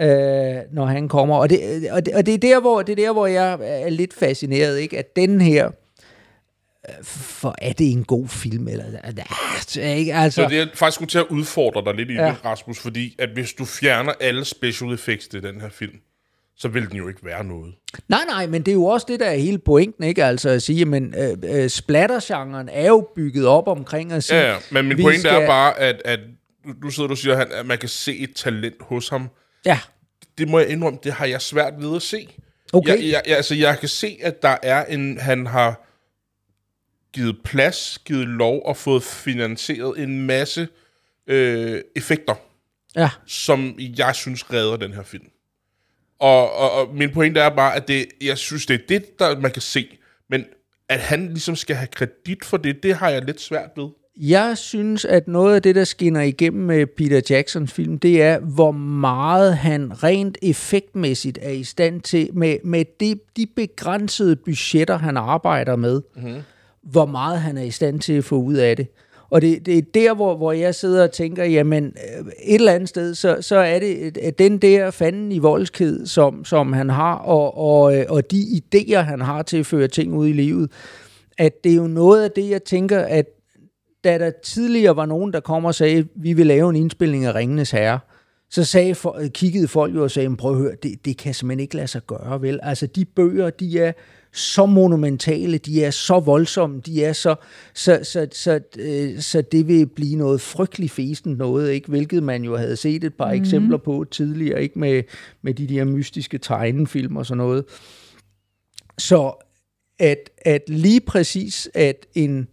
[0.00, 1.36] Øh, når han kommer.
[1.36, 3.90] Og det, og det, og det, er der, hvor, det er der, hvor jeg er
[3.90, 4.98] lidt fascineret, ikke?
[4.98, 5.66] At den her,
[6.88, 8.68] øh, for er det en god film?
[8.68, 10.14] Eller, altså, ikke?
[10.14, 12.26] Altså, Så det er faktisk skulle til at udfordre dig lidt i Ja.
[12.26, 15.92] det, Rasmus, fordi at hvis du fjerner alle special effects til den her film,
[16.56, 17.74] så vil den jo ikke være noget.
[18.08, 20.24] Nej, nej, men det er jo også det, der er hele pointen, ikke?
[20.24, 24.38] Altså at sige, men øh, øh, splattergenren er jo bygget op omkring at sige...
[24.40, 24.56] Ja, ja.
[24.70, 26.20] men min pointe skal- er bare, at, at
[26.82, 29.28] nu sidder du og siger, at, han, at man kan se et talent hos ham.
[29.64, 29.80] Ja,
[30.38, 32.28] Det må jeg indrømme, det har jeg svært ved at se.
[32.72, 32.92] Okay.
[32.92, 35.18] Jeg, jeg, jeg, altså, jeg kan se, at der er en...
[35.20, 35.84] Han har
[37.12, 40.68] givet plads, givet lov og fået finansieret en masse
[41.26, 42.34] øh, effekter,
[42.96, 45.24] ja, som jeg synes redder den her film.
[46.18, 49.40] Og, og, og min pointe er bare, at det, jeg synes, det er det, der
[49.40, 49.98] man kan se.
[50.30, 50.44] Men
[50.88, 53.88] at han ligesom skal have kredit for det, det har jeg lidt svært ved.
[54.20, 58.38] Jeg synes, at noget af det, der skinner igennem med Peter Jacksons film, det er,
[58.38, 64.98] hvor meget han rent effektmæssigt er i stand til, med, med de, de begrænsede budgetter,
[64.98, 66.40] han arbejder med, mm-hmm.
[66.82, 68.86] hvor meget han er i stand til at få ud af det.
[69.30, 72.72] Og det, det er der, hvor, hvor jeg sidder og tænker, jamen øh, et eller
[72.72, 76.90] andet sted, så, så er det øh, den der fanden i voldsked, som, som han
[76.90, 80.32] har, og, og, øh, og de idéer, han har til at føre ting ud i
[80.32, 80.70] livet,
[81.38, 83.26] at det er jo noget af det, jeg tænker, at
[84.04, 87.34] da der tidligere var nogen, der kom og sagde, vi vil lave en indspilning af
[87.34, 87.98] Ringenes Herre,
[88.50, 91.34] så sagde, for, kiggede folk jo og sagde, "Men prøv at høre, det, det kan
[91.34, 92.60] simpelthen ikke lade sig gøre, vel?
[92.62, 93.92] Altså, de bøger, de er
[94.32, 97.34] så monumentale, de er så voldsomme, de er så,
[97.74, 101.88] så, så, så, øh, så det vil blive noget frygtelig festen noget, ikke?
[101.88, 103.40] Hvilket man jo havde set et par mm.
[103.40, 104.78] eksempler på tidligere, ikke?
[104.78, 105.02] Med,
[105.42, 107.64] med de der mystiske tegnefilm og sådan noget.
[108.98, 109.44] Så
[109.98, 112.48] at, at lige præcis, at en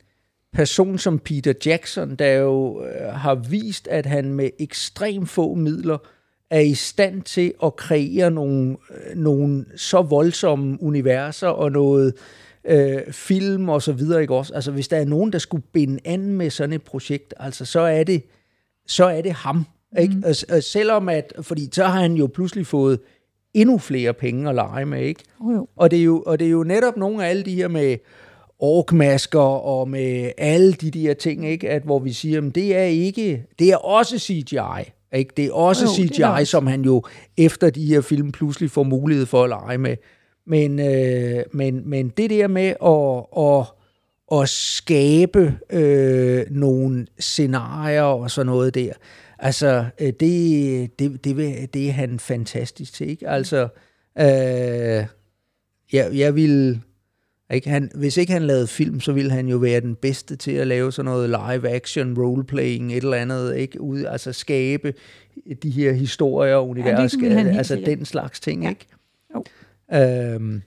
[0.56, 5.98] person som Peter Jackson, der jo øh, har vist, at han med ekstremt få midler
[6.50, 12.14] er i stand til at kreere nogle, øh, nogle så voldsomme universer og noget
[12.66, 14.54] øh, film og så videre, ikke også?
[14.54, 17.80] Altså, hvis der er nogen, der skulle binde an med sådan et projekt, altså, så
[17.80, 18.24] er det,
[18.88, 19.66] så er det ham,
[20.00, 20.16] ikke?
[20.26, 23.00] Og, og selvom at, fordi så har han jo pludselig fået
[23.54, 25.24] endnu flere penge at lege med, ikke?
[25.40, 25.68] Oh, jo.
[25.76, 27.98] Og det, er jo, og det er jo netop nogle af alle de her med
[28.60, 31.70] orkmasker og med alle de der ting, ikke?
[31.70, 34.92] At, hvor vi siger, at det er ikke, det er også CGI.
[35.16, 35.34] Ikke?
[35.38, 36.46] Det er også Jo, det er CGI, det også.
[36.52, 37.04] som han jo
[37.38, 39.96] efter de her film pludselig får mulighed for at lege med.
[40.48, 48.32] Men, øh, men, men det der med at, at, at skabe øh, nogle scenarier og
[48.32, 48.92] sådan noget der,
[49.40, 53.10] altså øh, det, det, det, vil- det er han fantastisk til.
[53.10, 53.30] Ikke?
[53.30, 53.68] Altså,
[54.20, 55.06] øh,
[55.94, 56.82] jeg, jeg vil...
[57.54, 57.70] Ikke?
[57.70, 60.68] Han, hvis ikke han lavede film, så ville han jo være den bedste til at
[60.68, 63.82] lave sådan noget live action, roleplaying, et eller andet, ikke?
[63.82, 64.94] Ud, altså skabe
[65.64, 67.98] de her historier og han helt altså sikkert.
[67.98, 68.70] den slags ting, Ja.
[68.70, 68.88] ikke?
[69.36, 69.44] Jo.
[69.94, 70.62] Øhm,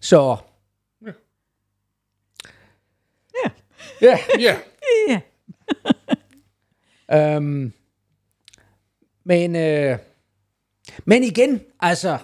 [0.00, 0.36] så...
[1.06, 1.12] Ja.
[4.02, 4.18] Ja.
[4.40, 4.56] Ja,
[5.08, 5.20] Ja.
[7.36, 7.72] Øhm,
[9.24, 9.98] men, øh,
[11.04, 12.18] men igen, altså,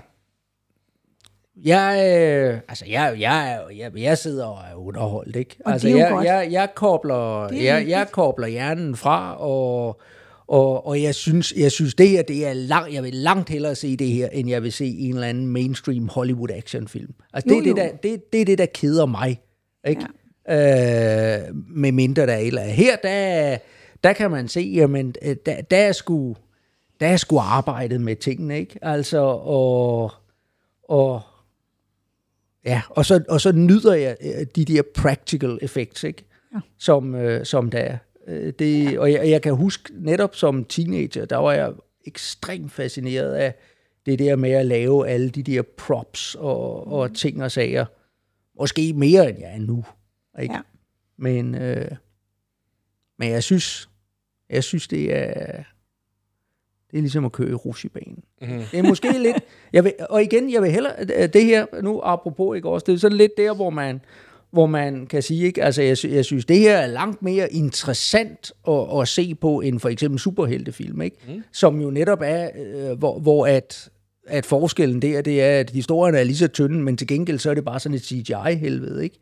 [1.65, 5.57] jeg, øh, altså jeg, jeg, jeg, jeg sidder og er underholdt, ikke?
[5.65, 6.25] Og altså, det er jo jeg, godt.
[6.27, 10.01] jeg, jeg, kobler, Det er jeg, jeg kobler hjernen fra, og,
[10.47, 13.75] og, og jeg synes, jeg synes det her, det er langt, jeg vil langt hellere
[13.75, 17.15] se det her, end jeg vil se en eller anden mainstream Hollywood actionfilm.
[17.33, 17.77] Altså, det, Jo, er det, jo.
[17.77, 19.41] der, det, det er det, der keder mig,
[19.89, 20.07] ikke?
[20.49, 21.39] Ja.
[21.49, 22.63] Øh, med mindre der er eller.
[22.63, 23.57] Her, der,
[24.05, 26.37] der kan man se, jamen, øh, der, der er sgu,
[27.01, 28.79] der er sgu arbejdet med tingene, ikke?
[28.83, 30.13] Altså, og,
[30.89, 31.21] og,
[32.65, 36.25] ja, og så, og så nyder jeg øh, de der practical effects, ikke?
[36.55, 36.61] Ja.
[36.79, 37.99] Som, øh, som der er.
[38.29, 41.73] Øh, Det, og jeg, jeg kan huske, netop som teenager, der var jeg
[42.07, 43.55] ekstremt fascineret af
[44.07, 46.93] det der med at lave alle de der props og, Mm.
[46.93, 47.85] og ting og sager.
[48.61, 49.85] Måske mere, end jeg er nu.
[50.43, 50.55] Ikke?
[50.55, 50.61] Ja.
[51.17, 51.91] Men, øh,
[53.19, 53.89] men jeg synes,
[54.51, 55.63] jeg synes, det er,
[56.93, 58.19] det er ligesom at køre i rusjebanen.
[58.43, 58.61] Mhm.
[58.73, 59.37] Det er måske lidt,
[59.73, 62.99] jeg vil, og igen, jeg vil hellere, det her, nu apropos ikke også, det er
[62.99, 64.01] sådan lidt der, hvor man,
[64.51, 65.65] hvor man kan sige, ikke?
[65.65, 69.81] Altså, jeg, jeg synes, det her er langt mere interessant at, at se på, end
[69.81, 71.17] for eksempel superheltefilm, ikke?
[71.29, 71.43] Mm.
[71.53, 73.89] Som jo netop er, øh, hvor, hvor at,
[74.27, 77.51] at forskellen der, det er, at historien er lige så tynde, men til gengæld så
[77.51, 79.19] er det bare sådan et CGI-helvede, ikke?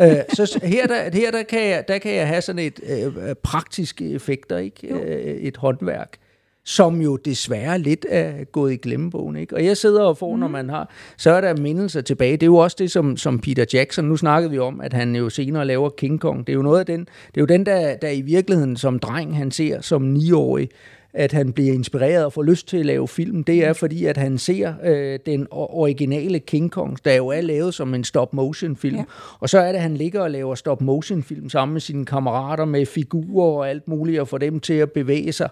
[0.00, 3.34] øh, så her, der, her der, kan jeg, der kan jeg have sådan et øh,
[3.42, 4.88] praktiske effekter, ikke?
[4.88, 6.18] Øh, et håndværk
[6.64, 9.36] som jo desværre lidt er gået i glemmebogen.
[9.36, 9.54] Ikke?
[9.54, 10.40] Og jeg sidder og får, mm.
[10.40, 12.32] når man har, så er der mindelser tilbage.
[12.32, 15.16] Det er jo også det, som, som Peter Jackson, nu snakkede vi om, at han
[15.16, 16.46] jo senere laver King Kong.
[16.46, 18.98] Det er jo noget af den, det er jo den, der, der i virkeligheden som
[18.98, 20.68] dreng, han ser som niårig,
[21.14, 24.16] at han bliver inspireret og får lyst til at lave film, det er fordi, at
[24.16, 28.96] han ser øh, den originale King Kong, der jo er lavet som en stop-motion-film.
[28.96, 29.04] Ja.
[29.40, 32.86] Og så er det, at han ligger og laver stop-motion-film sammen med sine kammerater med
[32.86, 35.48] figurer og alt muligt, og får dem til at bevæge sig.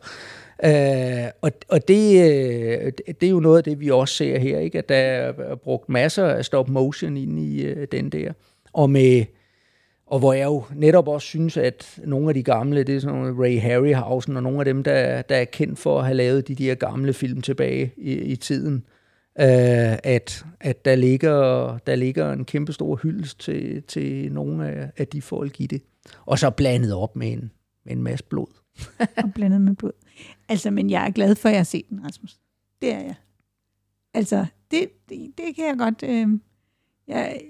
[0.64, 4.58] Øh, og og det, øh, det er jo noget af det, vi også ser her,
[4.58, 4.78] ikke?
[4.78, 8.32] at der er brugt masser af stop-motion ind i øh, den der.
[8.72, 9.24] Og med
[10.10, 13.18] og hvor jeg jo netop også synes, at nogle af de gamle, det er sådan
[13.18, 16.48] nogle Ray Harryhausen, og nogle af dem, der, der er kendt for at have lavet
[16.48, 18.74] de der gamle film tilbage i, i tiden,
[19.40, 24.90] øh, at, at der, ligger, der ligger en kæmpe stor hyldest til, til nogle af,
[24.96, 25.82] af de folk i det.
[26.26, 27.50] Og så blandet op med en,
[27.84, 28.46] med en masse blod.
[29.16, 29.92] og blandet med blod.
[30.50, 32.38] Altså, men jeg er glad for, at jeg har set den, Rasmus.
[32.82, 33.14] Det er jeg.
[34.14, 36.02] Altså, det, det, det kan jeg godt...
[36.02, 36.28] Øh,
[37.06, 37.40] jeg,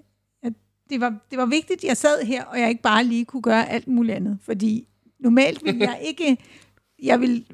[0.42, 0.52] jeg,
[0.90, 3.42] det, var, det var vigtigt, at jeg sad her, og jeg ikke bare lige kunne
[3.42, 4.38] gøre alt muligt andet.
[4.42, 4.88] Fordi
[5.18, 6.38] normalt ville jeg ikke...
[7.02, 7.44] Jeg ville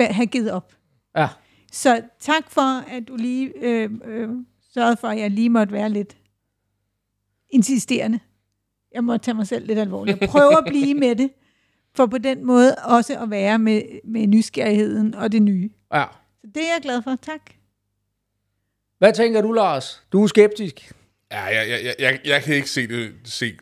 [0.00, 0.72] have givet op.
[1.16, 1.28] Ja,
[1.72, 4.28] Så tak for, at du lige øh, øh,
[4.72, 6.16] sørgede for, at jeg lige måtte være lidt
[7.50, 8.20] insisterende.
[8.92, 10.20] Jeg må tage mig selv lidt alvorligt.
[10.20, 11.30] Jeg prøver at blive med det,
[11.96, 15.70] for på den måde også at være med, med nysgerrigheden og det nye.
[15.94, 16.04] ja.
[16.44, 17.16] Så det er jeg glad for.
[17.22, 17.40] Tak.
[18.98, 20.02] Hvad tænker du, Lars?
[20.12, 20.92] Du er skeptisk.
[21.32, 23.52] Ja, jeg, jeg, jeg, jeg, jeg kan ikke se det, se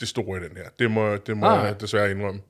[0.00, 0.68] det store i den her.
[0.78, 1.66] Det må, det må Ah.
[1.66, 2.40] jeg desværre indrømme.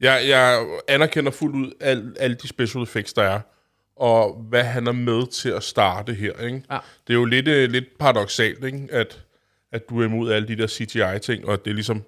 [0.00, 3.40] Jeg, jeg anerkender fuldt ud al, alle de special effects, der er,
[3.96, 6.32] og hvad han er med til at starte her.
[6.46, 6.62] Ikke?
[6.70, 6.78] Ja.
[7.06, 8.88] Det er jo lidt, øh, lidt paradoxalt, ikke?
[8.90, 9.24] At,
[9.72, 12.02] at du er imod alle de der CGI-ting, og det er ligesom,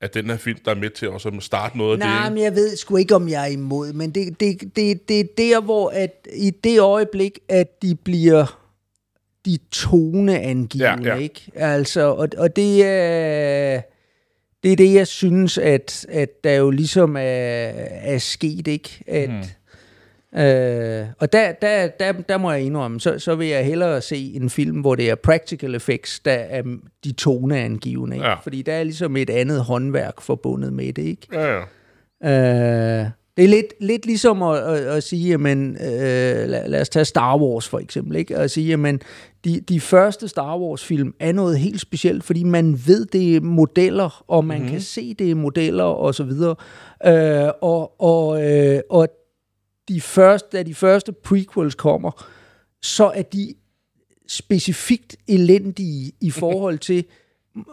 [0.00, 2.06] at den her film, der er med til også at starte noget af det.
[2.06, 5.20] Nej, men jeg ved sgu ikke, om jeg er imod, men det, det, det, det
[5.20, 8.60] er der, hvor at i det øjeblik, at de bliver
[9.46, 11.22] de toneangivende, Ja, ja.
[11.22, 11.50] ikke?
[11.54, 13.80] Altså, og, og det er...
[14.62, 19.04] Det er det, jeg synes, at, at der jo ligesom er, er sket, ikke?
[19.06, 19.42] At, mm.
[20.36, 24.32] Øh, og der, der, der, der må jeg indrømme, så, så vil jeg hellere se
[24.34, 26.62] en film, hvor det er practical effects, der er
[27.04, 28.28] de toneangivende, ikke?
[28.28, 28.34] Ja.
[28.34, 31.28] Fordi der er ligesom et andet håndværk forbundet med det, ikke?
[31.32, 31.62] Ja,
[32.22, 33.00] ja.
[33.02, 33.06] Øh,
[33.36, 37.04] det er lidt, lidt ligesom at, at, at sige, jamen, øh, lad, lad os tage
[37.04, 38.36] Star Wars for eksempel, ikke?
[38.36, 39.00] At sige, jamen,
[39.44, 44.24] de, de første Star Wars-film er noget helt specielt, fordi man ved, det er modeller,
[44.28, 44.70] og man mm-hmm.
[44.70, 46.54] kan se, det er modeller, og så videre.
[47.06, 49.08] Øh, og, og, øh, og
[49.88, 52.26] de første, da de første prequels kommer,
[52.82, 53.54] så er de
[54.28, 57.04] specifikt elendige i forhold til,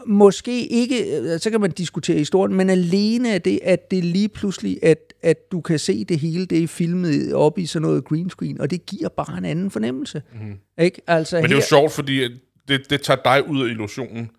[0.05, 4.29] måske ikke, øh, så kan man diskutere historien, men alene af det, at det lige
[4.29, 8.05] pludselig, at, at du kan se det hele, det er filmet op i sådan noget
[8.05, 10.21] green screen, og det giver bare en anden fornemmelse.
[10.33, 10.83] Mm.
[10.83, 11.01] Ikke?
[11.07, 12.31] Altså Men det er her, jo sjovt, fordi at
[12.67, 14.29] det, det tager dig ud af illusionen.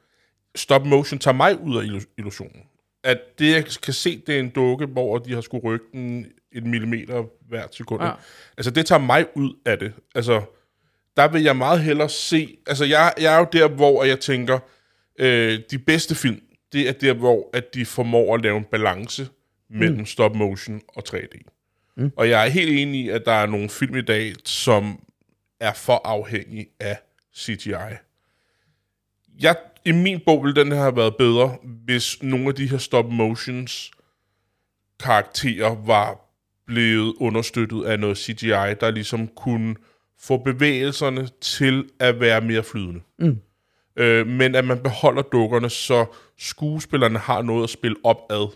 [0.54, 2.60] Stop motion tager mig ud af illu- illusionen.
[3.04, 6.26] At det, jeg kan se, det er en dukke, hvor de har skulle rykke den
[6.52, 8.02] et millimeter hver sekund.
[8.02, 8.08] Ja.
[8.08, 8.14] Ja.
[8.56, 9.92] Altså, det tager mig ud af det.
[10.14, 10.42] Altså,
[11.16, 12.56] der vil jeg meget hellere se...
[12.66, 14.58] Altså, jeg, jeg er jo der, hvor jeg tænker,
[15.18, 16.40] øh, de bedste film,
[16.72, 19.28] det er der, hvor at de formår at lave en balance
[19.70, 20.06] mellem mm.
[20.06, 21.38] stop motion og 3D.
[21.96, 22.12] Mm.
[22.16, 25.04] Og jeg er helt enig i, at der er nogle film i dag, som
[25.60, 26.98] er for afhængige af
[27.36, 27.74] CGI.
[29.40, 32.78] Jeg, I min bog ville den her have været bedre, hvis nogle af de her
[32.78, 33.90] stop motions
[35.00, 36.20] karakterer var
[36.66, 39.74] blevet understøttet af noget CGI, der ligesom kunne
[40.20, 43.00] få bevægelserne til at være mere flydende.
[43.18, 43.38] Mm.
[43.96, 46.04] Øh, men at man beholder dukkerne, så
[46.38, 48.54] skuespillerne har noget at spille op ad.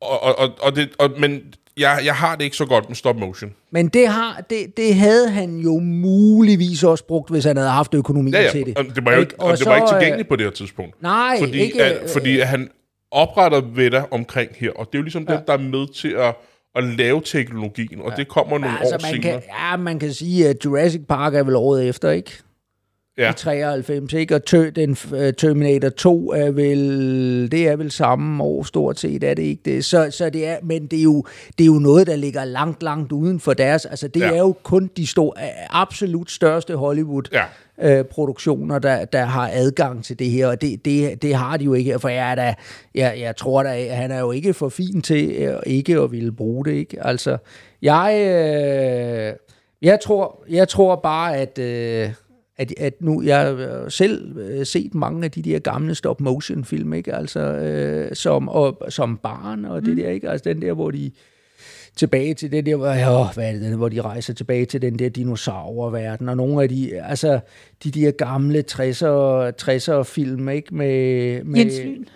[0.00, 2.96] Og, og, og, og det, og, men jeg, jeg har det ikke så godt med
[2.96, 3.54] stop motion.
[3.70, 7.94] men det, har, det, det havde han jo muligvis også brugt, hvis han havde haft
[7.94, 8.50] økonomi Ja, ja.
[8.50, 8.78] til det.
[8.78, 11.02] Og det var jo ikke, og det var ikke tilgængeligt på det her tidspunkt.
[11.02, 12.70] Nej, fordi, ikke, at, fordi at han
[13.10, 15.34] opretter ved dig omkring her, og det er jo ligesom ja.
[15.34, 16.34] den, der er med til at,
[16.74, 18.16] at lave teknologien, og ja.
[18.16, 19.40] det kommer nogle altså, år man senere.
[19.40, 22.42] kan, ja, man kan sige, at Jurassic Park er vel året efter, ikke?
[23.18, 23.30] Ja.
[23.30, 24.34] i 93, ikke?
[24.34, 29.24] Og tø, den, øh, Terminator 2 er vel, det er vel samme år stort set,
[29.24, 29.84] er det ikke det?
[29.84, 31.24] Så, så det er, men det er, jo,
[31.58, 34.32] det er jo noget, der ligger langt, langt uden for deres, altså det ja.
[34.32, 35.32] er jo kun de store,
[35.70, 37.44] absolut største Hollywood Ja.
[37.98, 41.64] øh, produktioner, der, der har adgang til det her, og det, det, det har de
[41.64, 42.54] jo ikke, for jeg, er da,
[42.94, 46.32] jeg, jeg tror da, han er jo ikke for fin til øh, ikke at ville
[46.32, 47.06] bruge det, ikke?
[47.06, 47.36] Altså,
[47.82, 49.32] jeg, øh,
[49.82, 52.10] jeg, tror, jeg tror bare, at, øh,
[52.62, 56.92] at, at nu, jeg har selv øh, set mange af de der gamle stop-motion film,
[56.92, 57.14] ikke?
[57.14, 60.28] Altså, øh, som, og, som barn, og det der, ikke?
[60.30, 61.10] Altså, den der, hvor de
[61.96, 64.98] tilbage til det der, hvor, ja, hvad er det, hvor de rejser tilbage til den
[64.98, 67.40] der dinosaurverden, og nogle af de, altså,
[67.84, 70.74] de der gamle 60'er, 60'er film, ikke?
[70.74, 72.04] Med, med, Jens Lyn.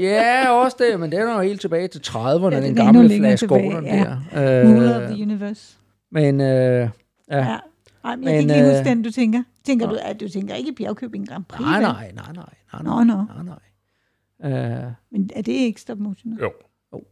[0.00, 3.46] Ja, også det, men den er jo helt tilbage til 30'erne, ja, den gamle Flash
[3.46, 4.16] Gordon ja.
[4.32, 4.64] der.
[4.64, 5.76] Of Øh, the Universe.
[6.12, 6.88] men øh, ja.
[7.30, 7.56] Ja.
[8.04, 9.42] Ej, men jeg Men, kan ikke øh, huske den, du tænker.
[9.64, 11.60] Tænker du, at du tænker ikke Bjergkøbing Grand Prix?
[11.60, 13.24] Nej, nej, nej, nej, nej, Nå, nå.
[13.24, 14.82] nej, nej.
[14.86, 16.38] Øh, Men er det ikke stop motion?
[16.38, 16.52] Jo.
[16.92, 17.04] Jo.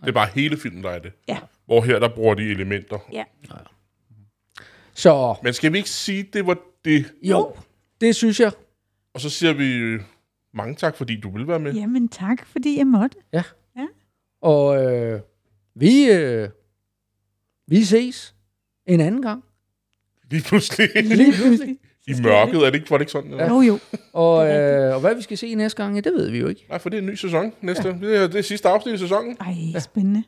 [0.00, 1.12] Det er bare hele filmen, der er det.
[1.28, 1.38] Ja.
[1.66, 2.98] Hvor her, der bruger de elementer.
[3.12, 3.24] Ja.
[4.94, 7.12] så Men skal vi ikke sige, det var det?
[7.22, 7.54] jo,
[8.00, 8.52] det synes jeg.
[9.14, 10.00] Og så siger vi øh,
[10.54, 11.74] mange tak, fordi du vil være med.
[11.74, 13.16] Jamen tak, fordi jeg måtte.
[14.42, 15.20] Og øh,
[15.74, 16.48] vi, øh,
[17.66, 18.34] vi ses
[18.86, 19.44] en anden gang.
[20.30, 20.88] Lige pludselig.
[21.16, 21.78] Lige pludselig.
[22.06, 23.30] I mørket, er det ikke, var det ikke sådan?
[23.34, 23.48] Ja.
[23.48, 23.78] Jo, jo.
[24.12, 26.66] Og, øh, og hvad vi skal se næste gang, ja, det ved vi jo ikke.
[26.68, 27.88] Nej, for det er en ny sæson næste.
[27.88, 27.94] Ja.
[28.08, 29.36] Det, er, det er sidste afsnit i sæsonen.
[29.40, 30.22] Ej, spændende.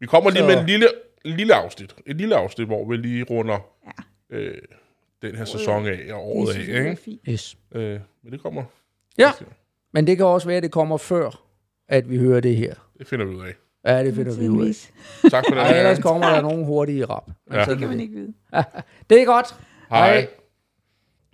[0.00, 0.88] Vi kommer lige Så- med en lille,
[1.24, 1.94] lille afsnit.
[2.06, 3.58] Et lille afsnit, hvor vi lige runder
[4.32, 4.36] Ja.
[4.36, 4.54] øh,
[5.22, 6.80] den her sæson af og året Det af.
[6.80, 7.02] er Ikke?
[7.02, 7.20] fint.
[7.28, 7.56] Yes.
[7.74, 8.62] Øh, men det kommer.
[9.18, 9.32] Ja,
[9.94, 11.42] men det kan også være, at det kommer før,
[11.88, 12.74] at vi hører det her.
[12.98, 13.52] Det finder vi ud af.
[13.88, 15.30] Ja, det finder vi ud af.
[15.30, 15.64] Tak for det.
[15.64, 17.30] Og ellers kommer der nogen hurtige rap.
[17.52, 17.64] Ja.
[17.64, 18.32] Det kan man ikke vide.
[19.10, 19.54] Det er godt.
[19.90, 20.28] Hej.